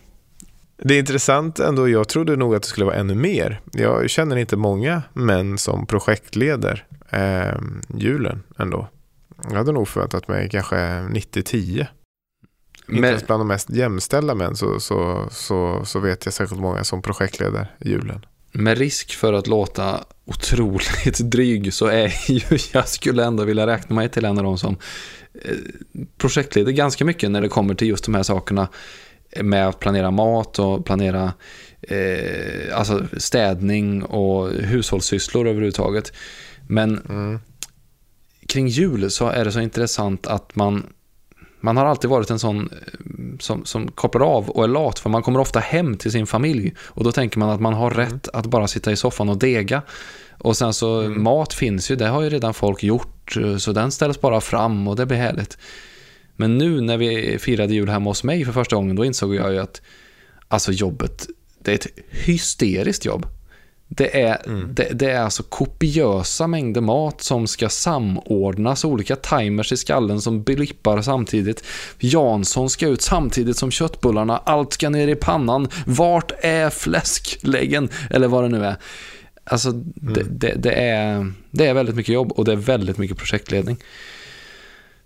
[0.77, 1.89] Det är intressant ändå.
[1.89, 3.61] Jag trodde nog att det skulle vara ännu mer.
[3.71, 7.61] Jag känner inte många män som projektleder eh,
[7.95, 8.87] julen ändå.
[9.49, 11.87] Jag hade nog förväntat mig kanske 90-10.
[12.89, 16.61] Inte Men, ens bland de mest jämställda män så, så, så, så vet jag särskilt
[16.61, 18.25] många som projektleder julen.
[18.51, 22.41] med risk för att låta otroligt dryg så är ju,
[22.73, 24.77] jag skulle ändå vilja räkna mig till en av de som
[25.45, 25.55] eh,
[26.17, 28.67] projektleder ganska mycket när det kommer till just de här sakerna
[29.41, 31.33] med att planera mat och planera
[31.81, 36.13] eh, alltså städning och hushållssysslor överhuvudtaget.
[36.67, 37.39] Men Mm.
[38.47, 40.85] kring jul så är det så intressant att man
[41.61, 42.69] man har alltid varit en sån
[43.39, 46.73] som, som kopplar av och är lat för man kommer ofta hem till sin familj
[46.79, 49.81] och då tänker man att man har rätt att bara sitta i soffan och dega
[50.37, 51.23] och sen så mm.
[51.23, 54.95] mat finns ju, det har ju redan folk gjort så den ställs bara fram och
[54.95, 55.57] det blir härligt.
[56.35, 59.53] Men nu när vi firade jul hemma hos mig för första gången då insåg jag
[59.53, 59.81] ju att
[60.47, 61.27] alltså jobbet,
[61.63, 63.25] det är ett hysteriskt jobb.
[63.91, 64.73] Det är, mm.
[64.73, 70.43] det, det, är alltså kopiösa mängder mat som ska samordnas, olika timers i skallen som
[70.43, 71.63] blippar samtidigt.
[71.99, 75.67] Jansson ska ut samtidigt som köttbullarna, allt ska ner i pannan.
[75.85, 77.89] Vart är fläskläggen?
[78.09, 78.75] Eller vad det nu är.
[79.43, 79.93] Alltså, mm.
[79.97, 83.77] det, det, det, är, det är väldigt mycket jobb och det är väldigt mycket projektledning.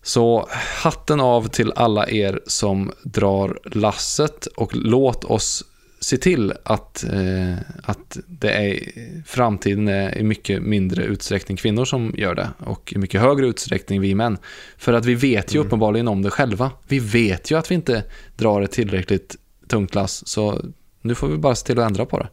[0.02, 0.48] Så
[0.82, 5.64] hatten av till alla er som drar lasset och låt oss
[6.04, 8.80] se till att, eh, att det är
[9.26, 14.02] framtiden är i mycket mindre utsträckning kvinnor som gör det och i mycket högre utsträckning
[14.02, 14.38] vi män.
[14.78, 15.68] För att vi vet ju mm.
[15.68, 16.72] uppenbarligen om det själva.
[16.88, 18.04] Vi vet ju att vi inte
[18.36, 19.36] drar ett tillräckligt
[19.68, 20.62] tungt lass så
[21.02, 22.28] nu får vi bara se till att ändra på det.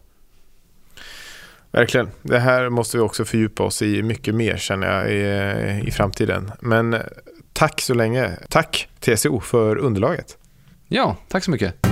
[1.70, 2.08] Verkligen.
[2.22, 6.52] Det här måste vi också fördjupa oss i mycket mer känner jag i, i framtiden.
[6.60, 6.96] Men
[7.52, 8.30] tack så länge.
[8.48, 10.38] Tack TCO för underlaget.
[10.88, 11.86] Ja, tack så mycket.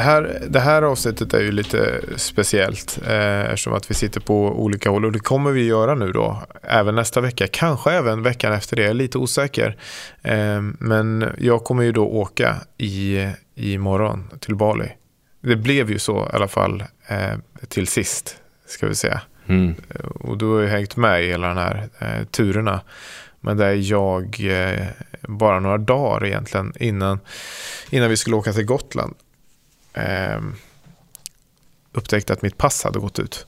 [0.00, 4.62] Det här, det här avsnittet är ju lite speciellt eh, eftersom att vi sitter på
[4.62, 8.52] olika håll och det kommer vi göra nu då även nästa vecka, kanske även veckan
[8.52, 9.76] efter det, jag är lite osäker.
[10.22, 14.92] Eh, men jag kommer ju då åka i, i morgon till Bali.
[15.40, 18.36] Det blev ju så i alla fall eh, till sist,
[18.66, 19.20] ska vi säga.
[19.46, 19.74] Mm.
[20.14, 22.80] Och du har ju hängt med i hela den här eh, turerna.
[23.40, 24.86] Men där jag eh,
[25.22, 27.20] bara några dagar egentligen innan,
[27.90, 29.14] innan vi skulle åka till Gotland
[29.94, 30.40] eh,
[31.92, 33.46] upptäckte att mitt pass hade gått ut.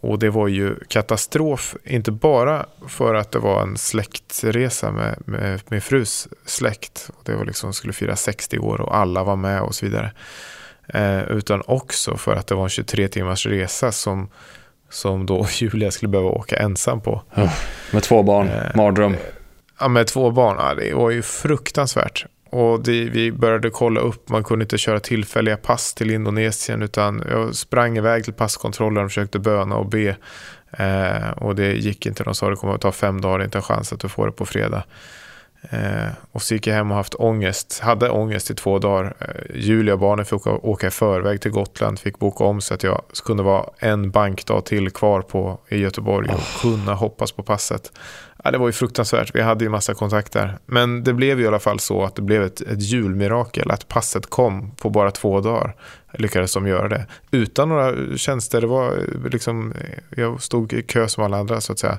[0.00, 5.60] Och det var ju katastrof, inte bara för att det var en släktresa med, med
[5.68, 7.10] min frus släkt.
[7.24, 10.12] Det var liksom, skulle fira 60 år och alla var med och så vidare.
[10.88, 14.28] Eh, utan också för att det var en 23 timmars resa som,
[14.90, 17.22] som då Julia skulle behöva åka ensam på.
[17.36, 17.52] Oh,
[17.92, 19.16] med två barn, eh, mardröm.
[19.80, 20.56] Ja, med två barn.
[20.58, 22.26] Ja, det var ju fruktansvärt.
[22.52, 27.22] Och det, vi började kolla upp, man kunde inte köra tillfälliga pass till Indonesien utan
[27.30, 30.16] jag sprang iväg till passkontrollen och försökte böna och be.
[30.70, 33.62] Eh, och det gick inte, de sa det kommer att ta fem dagar, inte en
[33.62, 34.84] chans att du får det på fredag.
[35.70, 39.14] Eh, och så gick jag hem och haft ångest, hade ångest i två dagar.
[39.18, 42.82] Eh, Julia och barnen fick åka, i förväg till Gotland, fick boka om så att
[42.82, 47.92] jag kunde vara en bankdag till kvar på, i Göteborg och kunna hoppas på passet.
[48.44, 50.58] Ja, det var ju fruktansvärt, vi hade ju massa kontakter.
[50.66, 53.88] Men det blev ju i alla fall så att det blev ett, ett julmirakel, att
[53.88, 55.76] passet kom på bara två dagar.
[56.12, 57.06] Lyckades de göra det.
[57.30, 58.98] Utan några tjänster, det var
[59.30, 59.74] liksom,
[60.16, 61.98] jag stod i kö som alla andra så att säga.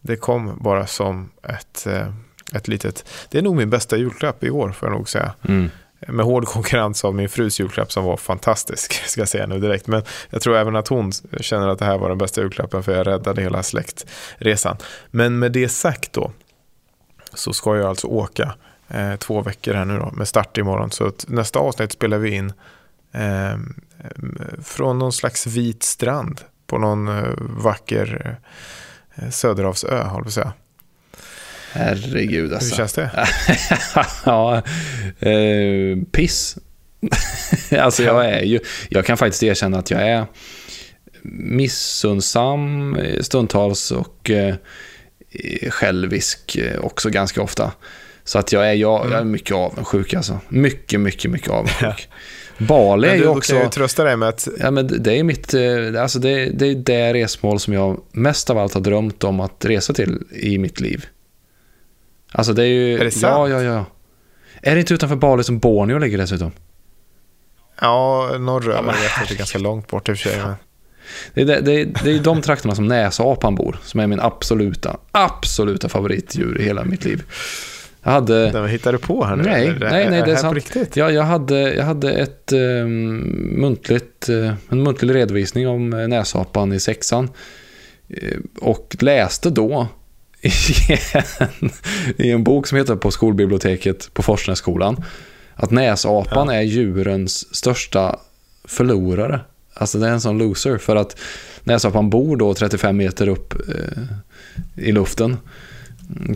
[0.00, 2.08] Det kom bara som ett eh,
[2.52, 5.34] ett litet, det är nog min bästa julklapp i år får jag nog säga.
[5.48, 5.70] Mm.
[6.08, 9.86] Med hård konkurrens av min frus julklapp som var fantastisk, ska jag säga nu direkt.
[9.86, 12.96] Men jag tror även att hon känner att det här var den bästa julklappen för
[12.96, 14.76] jag räddade hela släktresan.
[15.10, 16.32] Men med det sagt då,
[17.34, 18.54] så ska jag alltså åka
[18.88, 20.90] eh, två veckor här nu då, med start imorgon.
[20.90, 22.52] Så nästa avsnitt spelar vi in
[23.12, 23.56] eh,
[24.62, 28.38] från någon slags vit strand på någon eh, vacker
[29.14, 30.52] eh, Söderhavsö, håller jag säga.
[31.76, 32.68] Herregud alltså.
[32.68, 33.10] Hur känns det?
[34.24, 34.62] ja,
[35.18, 36.58] eh, piss.
[37.78, 40.26] alltså jag är ju, jag kan faktiskt erkänna att jag är
[41.22, 44.54] missundsam stundtals och eh,
[45.70, 47.72] självisk också ganska ofta.
[48.26, 49.30] Så att jag är, jag, jag är mm.
[49.30, 50.38] mycket avundsjuk alltså.
[50.48, 52.08] Mycket, mycket, mycket avundsjuk.
[52.58, 53.52] Bali är ju också...
[53.52, 54.48] kan ju trösta dig med att...
[54.58, 55.54] Ja, men det är mitt...
[55.54, 59.40] Eh, alltså det, det är det resmål som jag mest av allt har drömt om
[59.40, 61.06] att resa till i mitt liv.
[62.32, 62.98] Alltså det är ju...
[62.98, 63.22] Är det sant?
[63.22, 63.84] Ja, ja, ja.
[64.62, 66.52] Är det inte utanför Bali som Borneo ligger dessutom?
[67.80, 68.94] Ja, norröver.
[69.02, 70.40] Ja, det är ganska långt bort i och för sig.
[71.34, 74.96] Det är, det, det, det är de trakterna som näsapan bor, som är min absoluta,
[75.12, 77.22] absoluta favoritdjur i hela mitt liv.
[78.02, 78.50] Jag hade...
[78.50, 79.42] Den hittar du på här nu?
[79.42, 80.54] Nej, nej, nej, det är, är sant.
[80.54, 80.96] Riktigt?
[80.96, 83.16] Ja, jag, hade, jag hade ett um,
[83.60, 87.30] muntligt, uh, en muntlig redovisning om näsapan i sexan.
[88.22, 89.88] Uh, och läste då
[92.16, 95.04] i en bok som heter På skolbiblioteket på Forsnässkolan
[95.54, 96.54] att näsapan ja.
[96.54, 98.18] är djurens största
[98.64, 99.40] förlorare.
[99.74, 101.20] Alltså det är en sån loser för att
[101.64, 104.02] näsapan bor då 35 meter upp eh,
[104.74, 105.36] i luften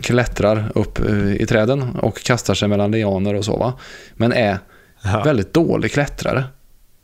[0.01, 3.73] klättrar upp eh, i träden och kastar sig mellan lianer och så va.
[4.13, 4.59] Men är
[5.03, 5.23] ja.
[5.23, 6.43] väldigt dålig klättrare.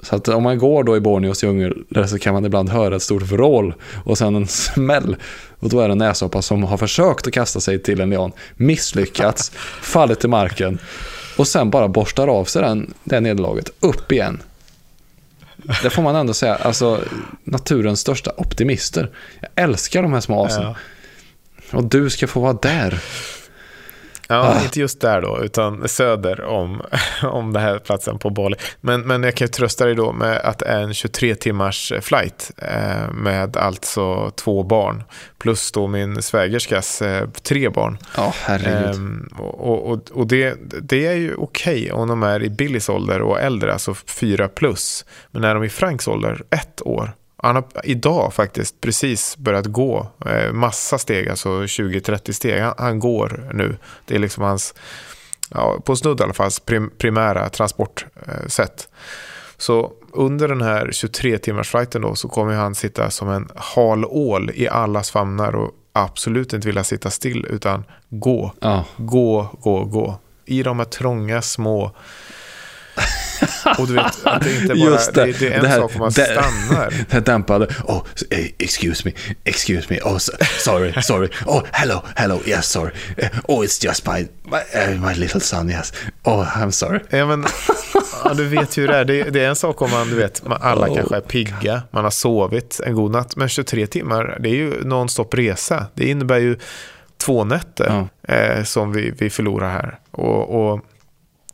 [0.03, 1.73] Så att om man går då i Borneos djungel
[2.07, 3.73] så kan man ibland höra ett stort vrål
[4.05, 5.15] och sen en smäll.
[5.59, 8.31] Och då är det en näshoppa som har försökt att kasta sig till en lian,
[8.55, 9.49] misslyckats,
[9.81, 10.79] fallit till marken
[11.37, 14.41] och sen bara borstar av sig den, det nederlaget, upp igen.
[15.83, 17.01] Det får man ändå säga, alltså
[17.43, 19.11] naturens största optimister.
[19.41, 20.63] Jag älskar de här små asen.
[20.63, 20.75] Ja.
[21.71, 22.99] Och du ska få vara där.
[24.27, 24.63] Ja, Ah.
[24.63, 26.81] inte just där då, utan söder om,
[27.23, 28.55] om den här platsen på Bali.
[28.81, 31.93] Men, men jag kan ju trösta dig då med att det är en 23 timmars
[32.01, 35.03] flight eh, med alltså två barn.
[35.37, 37.97] Plus då min svägerskas eh, tre barn.
[38.17, 38.95] Ja, herregud.
[38.95, 43.21] Ehm, och och, och det, det är ju okej om de är i Billys ålder
[43.21, 45.05] och äldre, alltså fyra plus.
[45.31, 47.11] Men när de är i Franks ålder, ett år.
[47.37, 52.61] Han har idag faktiskt precis börjat gå eh, massa steg, alltså 20-30 steg.
[52.61, 53.77] Han, han går nu.
[54.05, 54.73] Det är liksom hans,
[55.49, 58.89] ja, på snudd i alla fall, prim, primära transportsätt.
[59.57, 64.05] Så under den här 23 timmars flighten då så kommer han sitta som en hal
[64.05, 68.85] ål i allas famnar och absolut inte vilja sitta still utan gå, Ja.
[68.97, 70.19] gå, gå, gå.
[70.45, 71.91] I de här trånga små...
[73.79, 75.25] Och du vet, att det inte bara Just det.
[75.25, 76.89] det, det är en Det här- sak om man det- stannar.
[77.09, 77.67] Det här dämpade.
[77.83, 78.03] Oh,
[78.59, 79.11] excuse me,
[79.43, 79.99] excuse me.
[80.01, 81.29] Oh, so, sorry, sorry.
[81.45, 82.39] Oh, hello, hello.
[82.45, 82.91] Yes, sorry.
[83.47, 85.93] Oh, it's just my, my, eh, my little son, yes.
[86.23, 86.99] Oh, I'm sorry.
[87.09, 87.45] Ja, men,
[88.23, 89.05] ja, du vet hur det är.
[89.05, 91.81] Det, det är en sak om man, du vet, man, alla Oh, kanske är pigga,
[91.91, 93.35] man har sovit en god natt.
[93.35, 95.85] Men 23 timmar, det är ju non-stop resa.
[95.93, 96.57] Det innebär ju
[97.17, 99.99] två nätter eh, som vi, vi förlorar här.
[100.11, 100.81] Och, och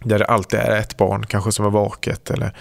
[0.03, 2.31] där det alltid är ett barn kanske som är vaket.
[2.31, 2.51] Eller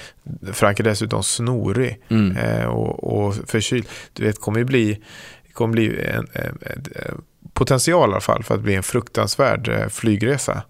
[0.52, 2.36] Frank är dessutom snorig Mm.
[2.36, 3.86] eh, och, och förkyld.
[4.12, 5.00] Du vet, kommer ju bli,
[5.52, 9.68] kommer bli en, en, en, en potential i alla fall för att bli en fruktansvärd
[9.68, 10.62] eh, flygresa.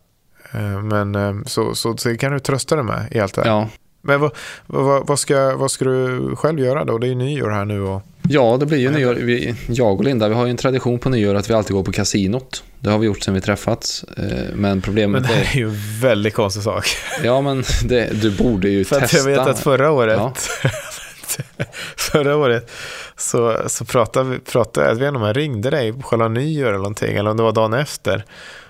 [0.52, 3.48] Eh, Men eh, så, så, så kan du trösta dig med i allt det här.
[3.48, 3.68] Ja.
[4.04, 4.32] Men vad,
[4.66, 6.98] vad, vad, ska, vad ska du själv göra då?
[6.98, 8.02] Det är ju nyår här nu och
[8.32, 9.14] ja, det blir ju nyår.
[9.14, 11.82] Vi, jag och Linda, vi har ju en tradition på nyår att vi alltid går
[11.84, 12.64] på kasinot.
[12.80, 14.04] Det har vi gjort sedan vi träffats.
[14.16, 15.52] Eh, Men problemet Men det är...
[15.52, 16.84] är ju en väldigt konstig sak.
[17.24, 19.16] Ja, men det, du borde ju För att testa.
[19.30, 20.32] jag vet att förra året, Ja.
[21.96, 22.70] förra året
[23.16, 26.68] så, så pratade vi, pratade, jag vet inte om jag ringde dig på själva nyår
[26.68, 28.24] eller någonting, eller om det var dagen efter.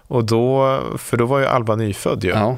[0.09, 2.31] Och då, för då var ju Alba nyfödd ju.
[2.31, 2.57] Ja.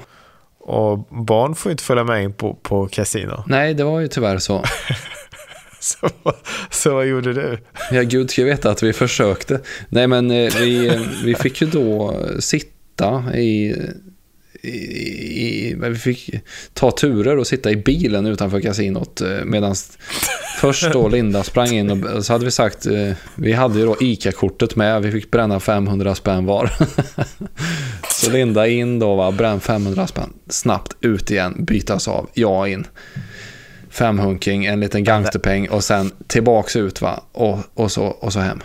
[0.61, 3.45] Och barn får ju inte följa med in på, på kasino.
[3.47, 4.65] Nej, det var ju tyvärr så.
[6.03, 6.11] Så,
[6.71, 7.59] så vad gjorde du?
[7.91, 9.61] Ja, gud ska veta att vi försökte.
[9.89, 13.77] Nej, men eh, vi, eh, vi fick ju då sitta i,
[14.63, 15.75] i, i...
[15.79, 16.31] Vi fick
[16.73, 19.21] ta turer och sitta i bilen utanför kasinot.
[19.21, 19.75] Eh, Medan
[20.61, 22.87] först då Linda sprang in och så hade vi sagt...
[23.35, 25.03] Vi hade ju då ICA-kortet med.
[25.03, 26.71] Vi fick bränna 500 spänn var.
[28.11, 30.33] Så Linda in då, va, bränn 500 spänn.
[30.49, 32.87] Snabbt ut igen, bytas av, jag in.
[33.95, 37.23] Femhunking, en liten gangsterpeng och sen tillbaks ut va.
[37.33, 38.61] Och, och, så, och så hem.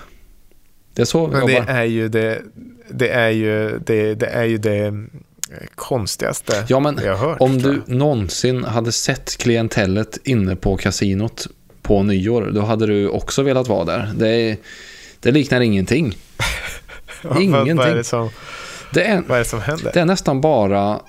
[0.93, 1.73] Det är så vi Men det jobbar.
[1.73, 2.41] är ju det,
[2.89, 4.93] det, är ju det, det, är ju det
[5.75, 7.37] konstigaste Ja, men jag har hört.
[7.41, 11.47] Om du någonsin hade sett klientellet inne på kasinot
[11.81, 14.11] på nyår, då hade du också velat vara där.
[14.15, 14.57] Det,
[15.19, 16.17] det liknar ingenting.
[17.23, 17.95] Vad- Vad, vad, är ingenting.
[17.95, 18.29] det som,
[18.93, 19.91] Det är, vad är det som händer?
[19.93, 20.99] det är nästan bara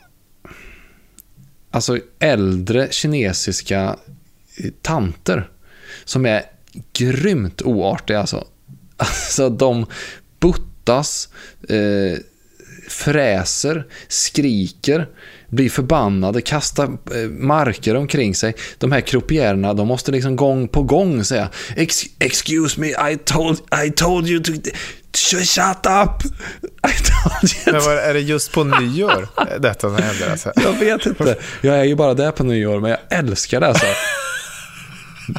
[1.70, 3.96] alltså äldre kinesiska
[4.56, 5.50] eh, tanter
[6.04, 6.42] som är
[6.92, 8.20] grymt oartiga.
[8.20, 8.46] Alltså,
[8.96, 9.86] alltså de
[10.40, 11.28] buttas,
[11.68, 12.18] eh,
[12.88, 15.08] fräser, skriker,
[15.48, 18.54] blir förbannade, kastar eh, marker omkring sig.
[18.78, 21.50] De här croupierna, de måste liksom gång på gång säga
[22.18, 24.52] Excuse me, I told, I told you to...
[25.14, 26.24] Shut up!
[26.86, 30.30] I told you Men vad, är det just på nyår detta som händer?
[30.30, 30.52] Alltså?
[30.56, 31.36] jag vet inte.
[31.60, 33.86] Jag är ju bara där på nyår, men jag älskar det alltså.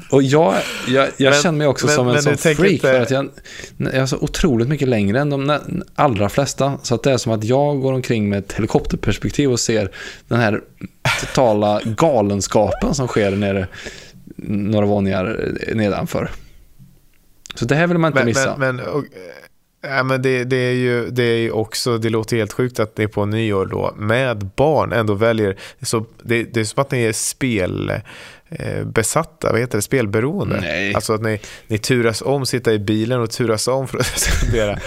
[0.10, 0.55] Och jag,
[0.88, 3.29] jag, jag Men- känner mig också men- som en sån freak inte- för att jag,
[3.77, 5.60] jag är så otroligt mycket längre än de
[5.95, 6.77] allra flesta.
[6.84, 9.91] Så att det är som att jag går omkring med ett helikopterperspektiv och ser
[10.27, 10.62] den här
[11.19, 13.67] totala galenskapen som sker nere
[14.47, 16.31] några våningar nedanför.
[17.55, 18.55] Så det här vill man inte Men, missa.
[18.57, 19.03] men, men, och,
[19.81, 23.07] ja, men det, det, är ju, det är också, det låter helt sjukt att ni
[23.07, 27.13] på nyår då med barn ändå väljer, så det, det är som att ni är
[27.13, 27.89] spel
[28.49, 28.86] eh,
[29.41, 30.59] vad heter det, spelberoende.
[30.61, 30.95] Nej.
[30.95, 34.79] Alltså att ni, ni turas om, sitta i bilen och turas om för att spendera,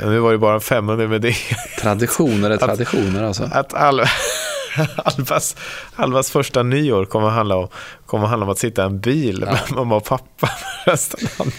[0.00, 1.36] Ja, nu var det bara en 500 med det,
[1.80, 3.48] Traditioner är traditioner alltså.
[3.52, 4.00] att all,
[4.96, 5.56] Alvas,
[5.94, 7.68] Alvas första nyår kommer handla om,
[8.06, 10.50] kommer handla om att sitta i en bil med mamma och pappa
[10.86, 11.52] resten andra.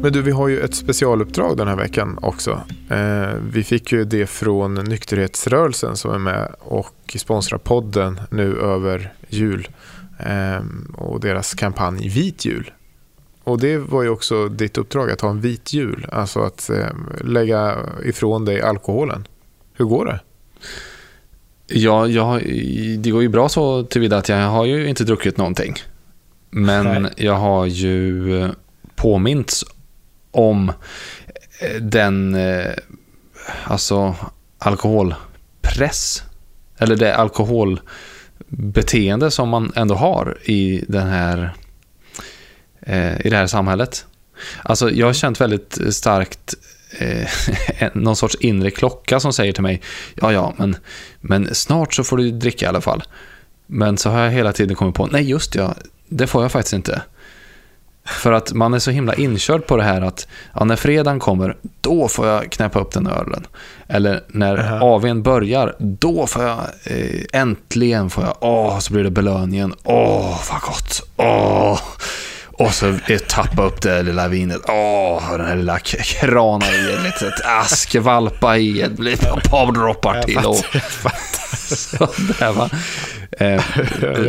[0.00, 2.62] Men du, vi har ju ett specialuppdrag den här veckan också.
[2.90, 9.12] Eh, vi fick ju det från nykterhetsrörelsen som är med och sponsrar podden nu över
[9.28, 9.68] jul.
[10.18, 10.60] Eh,
[10.94, 12.72] och deras kampanj Vit jul.
[13.44, 16.06] Och det var ju också ditt uppdrag att ha en vit jul.
[16.12, 16.86] Alltså att eh,
[17.24, 19.26] lägga ifrån dig alkoholen.
[19.72, 20.20] Hur går det?
[21.66, 22.42] Ja, jag,
[22.98, 25.74] det går ju bra så tillvida att jag har ju inte druckit någonting.
[26.50, 27.12] Men Nej.
[27.16, 28.48] jag har ju
[28.96, 29.64] påmints
[30.30, 30.72] om
[31.60, 32.72] eh, den eh,
[33.64, 34.14] alltså
[34.58, 36.22] alkoholpress
[36.78, 41.54] eller det alkoholbeteende som man ändå har i den här
[42.80, 44.06] eh, i det här samhället.
[44.62, 46.54] Alltså jag har känt väldigt starkt
[46.98, 47.28] eh,
[47.94, 49.82] någon sorts inre klocka som säger till mig
[50.14, 50.76] ja ja men,
[51.20, 53.02] men snart så får du dricka i alla fall.
[53.66, 55.74] Men så har jag hela tiden kommit på nej just ja,
[56.08, 57.02] det får jag faktiskt inte.
[58.08, 61.56] För att man är så himla inkörd på det här att ja, när fredagen kommer,
[61.80, 63.46] då får jag knäppa upp den ölen.
[63.88, 64.94] Eller när uh -huh.
[64.94, 69.74] AWn börjar, då får jag eh, äntligen får jag, åh, så blir det belöningen.
[69.84, 71.02] Åh, vad gott.
[71.16, 71.80] Åh.
[72.58, 72.98] Och så
[73.28, 74.60] tappa upp det lilla vinet.
[74.68, 80.22] Åh, den här lilla krana i ett litet ask, valpa i ett litet par droppar
[80.22, 80.38] till.
[80.38, 80.56] Och,
[81.56, 82.70] så, där, va?
[83.30, 83.62] Eh,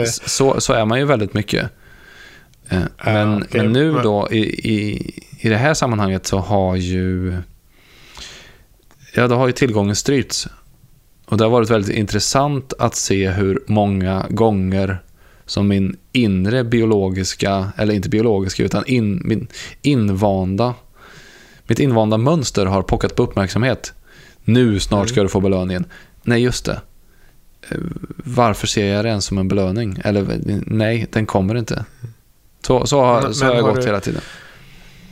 [0.06, 1.72] så, så är man ju väldigt mycket.
[2.70, 3.62] Eh, men, uh, okay.
[3.62, 4.40] men nu då i,
[4.74, 7.38] i, i det här sammanhanget så har ju
[9.16, 10.48] ja, då har ju tillgången strypts.
[11.26, 15.00] Och det har varit väldigt intressant att se hur många gånger
[15.46, 19.48] som min inre biologiska, eller inte biologiska, utan in, min
[19.82, 20.74] invanda,
[21.68, 23.94] mitt invanda mönster har pockat på uppmärksamhet.
[24.44, 25.08] Nu snart mm.
[25.08, 25.86] ska du få belöningen.
[26.24, 26.82] Nej, just det.
[27.70, 27.78] Eh,
[28.24, 30.00] varför ser jag det ens som en belöning?
[30.04, 31.86] Eller nej, den kommer inte.
[32.68, 34.22] Så, så, har, men, så har jag har gått du, hela tiden.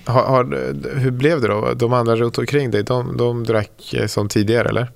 [0.05, 0.43] Har, har,
[0.97, 1.73] hur blev det då?
[1.73, 4.91] De andra runt omkring dig, de, de drack som tidigare eller?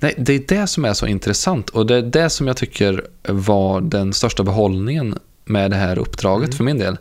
[0.00, 3.06] Nej, det är det som är så intressant och det är det som jag tycker
[3.28, 6.56] var den största behållningen med det här uppdraget mm.
[6.56, 6.98] för min del.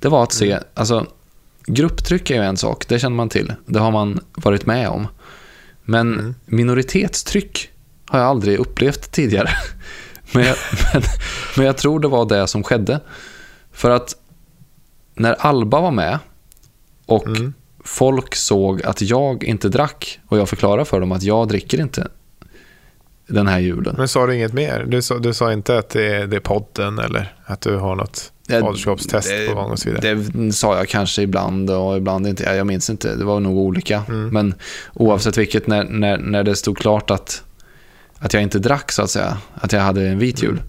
[0.00, 0.64] Det var att se, mm.
[0.74, 1.06] alltså
[1.66, 5.08] grupptryck är ju en sak, det känner man till, det har man varit med om.
[5.82, 6.34] Men mm.
[6.46, 7.70] minoritetstryck
[8.06, 9.50] har jag aldrig upplevt tidigare.
[10.32, 10.56] men, jag,
[10.92, 11.02] men,
[11.56, 13.00] men jag tror det var det som skedde.
[13.72, 14.16] För att
[15.16, 16.18] när Alba var med
[17.06, 17.54] och mm.
[17.84, 22.08] folk såg att jag inte drack och jag förklarade för dem att jag dricker inte
[23.26, 23.94] den här julen.
[23.98, 24.84] Men sa du inget mer?
[24.88, 27.96] Du sa, du sa inte att det är, det är podden eller att du har
[27.96, 30.14] något faderskapstest på gång och så vidare?
[30.14, 32.42] Det sa jag kanske ibland och ibland inte.
[32.44, 33.14] Jag minns inte.
[33.14, 34.02] Det var nog olika.
[34.08, 34.28] Mm.
[34.28, 34.54] Men
[34.94, 37.42] oavsett vilket, när, när, när det stod klart att,
[38.18, 40.62] att jag inte drack så att säga, att jag hade en vit jul,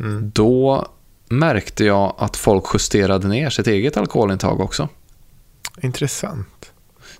[0.00, 0.12] mm.
[0.12, 0.30] Mm.
[0.34, 0.86] då
[1.30, 4.88] märkte jag att folk justerade ner sitt eget alkoholintag också.
[5.82, 6.72] Intressant.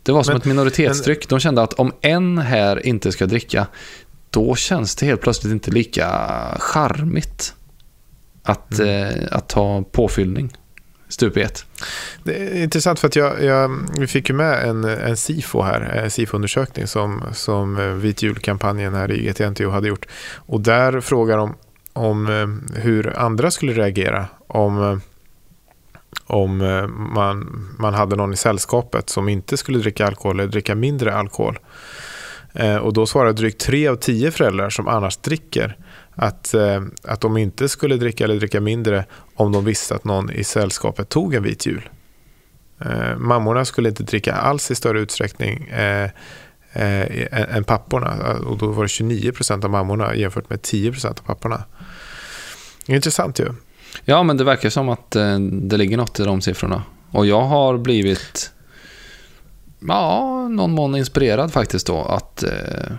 [0.02, 1.28] Det var som men, ett minoritetstryck.
[1.28, 3.66] De kände att om en här inte ska dricka,
[4.30, 6.08] då känns det helt plötsligt inte lika
[6.58, 7.54] charmigt
[8.42, 9.18] att, mm.
[9.18, 10.52] eh, att ta påfyllning
[11.08, 11.64] stup i ett.
[12.24, 15.80] Det är intressant för att jag, jag, vi fick ju med en, en SIFO här,
[15.80, 20.06] en SIFO-undersökning som, som eh, Vit julkampanjen här i GTNTO hade gjort.
[20.34, 21.54] Och där frågar de
[21.92, 24.98] om eh, hur andra skulle reagera om, eh,
[26.26, 30.74] om eh, man, man hade någon i sällskapet som inte skulle dricka alkohol eller dricka
[30.74, 31.58] mindre alkohol.
[32.82, 35.76] Och då svarade drygt tre av tio föräldrar som annars dricker
[36.14, 36.54] att,
[37.02, 41.08] att de inte skulle dricka eller dricka mindre om de visste att någon i sällskapet
[41.08, 41.88] tog en vit jul.
[43.16, 45.70] Mammorna skulle inte dricka alls i större utsträckning
[46.72, 48.38] eh, än papporna.
[48.46, 51.64] Och då var det 29 procent av mammorna jämfört med 10 procent av papporna.
[52.86, 53.48] Intressant ju.
[54.04, 56.82] Ja, men det verkar som att eh, det ligger något i de siffrorna.
[57.10, 58.52] Och jag har blivit,
[59.88, 62.92] ja, någon mån inspirerad faktiskt då att eh,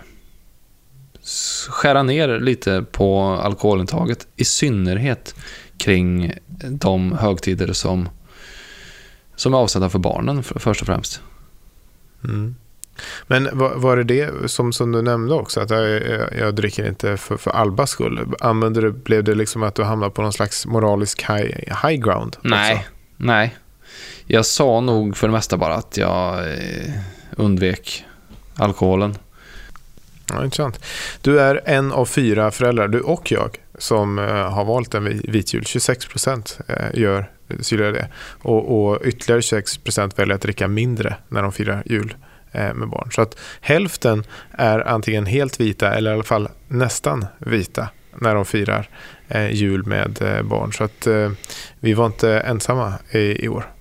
[1.69, 4.27] skära ner lite på alkoholintaget.
[4.35, 5.35] I synnerhet
[5.77, 6.33] kring
[6.69, 8.09] de högtider som,
[9.35, 11.21] som är avsedda för barnen först och främst.
[12.23, 12.55] Mm.
[13.27, 16.87] Men var, var, det det som, som du nämnde också, att jag, jag, jag dricker
[16.87, 18.33] inte för, för Albas skull?
[18.39, 22.37] Använde det, blev det liksom att du hamnade på någon slags moralisk high, high ground?
[22.41, 22.87] Nej, också?
[23.17, 23.55] nej.
[24.25, 26.93] Jag sa nog för det mesta bara att jag eh,
[27.35, 28.05] undvek
[28.55, 29.17] alkoholen.
[30.33, 30.85] Ja, intressant.
[31.21, 35.53] Du är en av fyra föräldrar, du och jag, som uh, har valt en vit
[35.53, 35.65] jul.
[35.65, 38.07] 26 procent uh, gör, gör det.
[38.41, 42.15] Och, och ytterligare 26 procent väljer att dricka mindre när de firar jul.
[42.51, 43.11] Eh, med barn.
[43.11, 47.89] Så att hälften är antingen helt vita eller i alla fall nästan vita
[48.19, 48.89] när de firar
[49.27, 50.73] eh, jul med eh, barn.
[50.73, 51.07] Så att
[51.79, 53.71] vi var inte ensamma i, i år.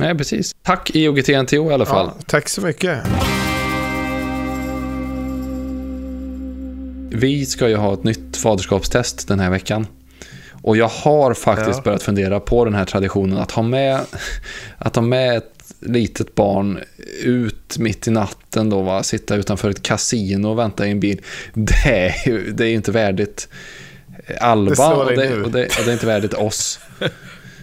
[0.00, 0.54] Nej, precis.
[0.62, 2.10] Tack IOGT-NTO i alla fall.
[2.18, 2.98] Ja, tack så mycket.
[7.10, 9.86] Vi ska ju ha ett nytt faderskapstest den här veckan.
[10.62, 11.82] Och jag har faktiskt Ja.
[11.82, 14.00] börjat fundera på den här traditionen att ha med,
[14.78, 16.78] att ha med ett litet barn
[17.22, 19.02] ut mitt i natten då, va?
[19.02, 21.20] sitta utanför ett kasino och vänta i en bil.
[21.54, 23.48] Det är ju det är inte värdigt
[24.40, 26.80] Alba Det och det, och, det, och det är inte värdigt oss.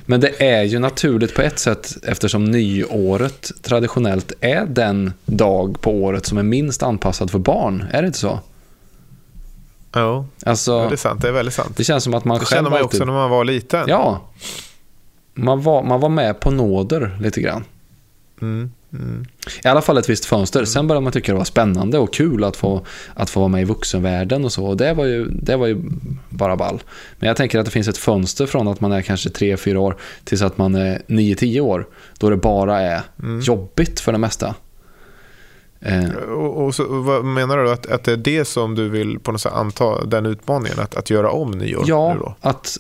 [0.06, 5.92] Men det är ju naturligt på ett sätt eftersom nyåret traditionellt är den dag på
[5.92, 7.86] året som är minst anpassad för barn.
[7.92, 8.40] Är det inte så?
[9.94, 11.22] Ja, Alltså, ja, det är sant.
[11.22, 11.78] Det är väldigt sant.
[11.78, 12.86] det känns som att man Det själv känner man alltid...
[12.86, 13.86] också när man var liten.
[13.88, 14.22] Ja.
[15.34, 17.64] Man var, man var med på nåder lite grann.
[18.44, 19.26] Mm, mm.
[19.64, 20.66] I alla fall ett visst fönster.
[20.66, 23.62] Sen började man tycka det var spännande och kul att få, att få vara med
[23.62, 24.66] i vuxenvärlden och så.
[24.66, 25.78] Och det var, ju, det var ju
[26.30, 26.82] bara ball.
[27.20, 29.98] Men jag tänker att det finns ett fönster från att man är kanske 3-4 år
[30.24, 31.88] tills att man är 9-10 år.
[32.20, 33.40] Då det bara är Mm.
[33.40, 34.56] jobbigt för det mesta.
[35.80, 37.72] Eh, Och, och så, vad menar du?
[37.72, 40.96] Att, att det är det som du vill på något sätt anta, den utmaningen, att,
[40.96, 41.82] att göra om nyår?
[41.82, 42.36] nu Ja, då?
[42.42, 42.78] att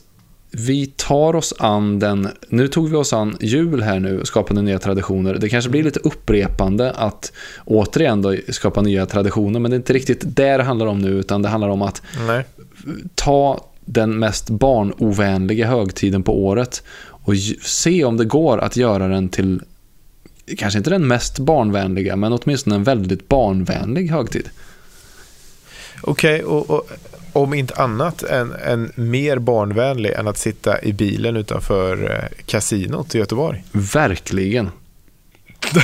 [0.55, 4.79] vi tar oss an den, nu tog vi oss an jul här nu, skapade nya
[4.79, 5.33] traditioner.
[5.35, 7.31] Det kanske blir lite upprepande att
[7.65, 11.09] återigen då skapa nya traditioner, men det är inte riktigt det det handlar om nu,
[11.09, 12.45] utan det handlar om att Nej.
[13.15, 19.29] ta den mest barnovänliga högtiden på året och se om det går att göra den
[19.29, 19.61] till,
[20.57, 24.49] kanske inte den mest barnvänliga, men åtminstone en väldigt barnvänlig högtid.
[26.01, 26.89] Okej, och, och
[27.33, 33.15] om inte annat en, en mer barnvänlig än att sitta i bilen utanför eh, kasinot
[33.15, 33.63] i Göteborg.
[33.71, 34.71] Verkligen.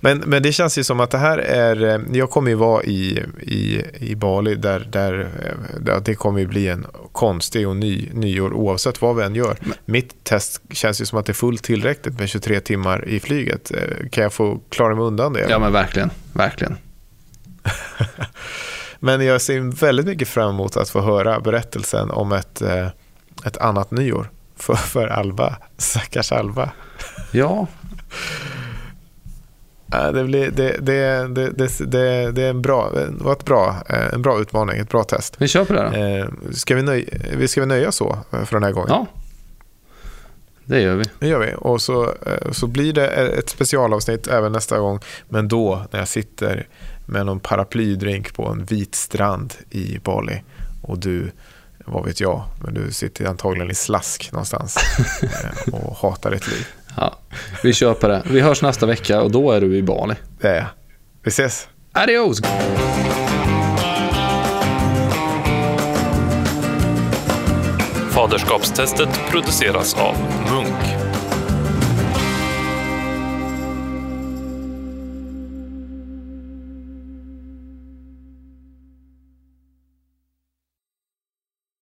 [0.00, 2.82] Men, men det känns ju som att det här är, eh, jag kommer ju vara
[2.82, 7.76] i, i, i Bali där, där, eh, där det kommer ju bli en konstig och
[7.76, 9.56] ny nyår oavsett vad vi än gör.
[9.84, 13.72] Mitt test känns ju som att det är fullt tillräckligt med 23 timmar i flyget.
[14.10, 15.46] Kan jag få klara mig undan det?
[15.48, 16.76] Ja men verkligen, verkligen.
[19.00, 22.86] Men jag ser väldigt mycket fram emot att få höra berättelsen om ett, eh,
[23.44, 26.70] ett annat nyår för, för Alba, stackars Alba.
[27.32, 27.66] Ja,
[30.12, 31.50] Det, blir, det, det, det,
[31.90, 35.04] det, det, är en bra, det var ett bra, eh, en bra utmaning, ett bra
[35.04, 35.34] test.
[35.38, 35.96] vi kör på det då.
[35.96, 38.88] Eh, Ska vi, nöj, vi ska vi nöja så för den här gången?
[38.90, 39.06] Ja,
[40.64, 41.04] det gör vi.
[41.18, 41.54] Det gör vi.
[41.58, 42.14] Och så,
[42.50, 45.00] så blir det ett specialavsnitt även nästa gång.
[45.28, 46.66] Men då när jag sitter
[47.10, 50.42] med någon paraplydrink på en vit strand i Bali.
[50.82, 51.32] Och du,
[51.84, 54.76] vad vet jag, men du sitter antagligen i slask någonstans
[55.22, 56.66] eh, och hatar ditt liv.
[56.96, 57.18] Ja,
[57.62, 58.22] vi kör på det.
[58.30, 60.14] Vi hörs nästa vecka och då är du i Bali.
[60.40, 60.66] Det är jag.
[61.22, 61.68] Vi ses.
[61.92, 62.40] Adios!
[68.10, 70.16] Faderskapstestet produceras av.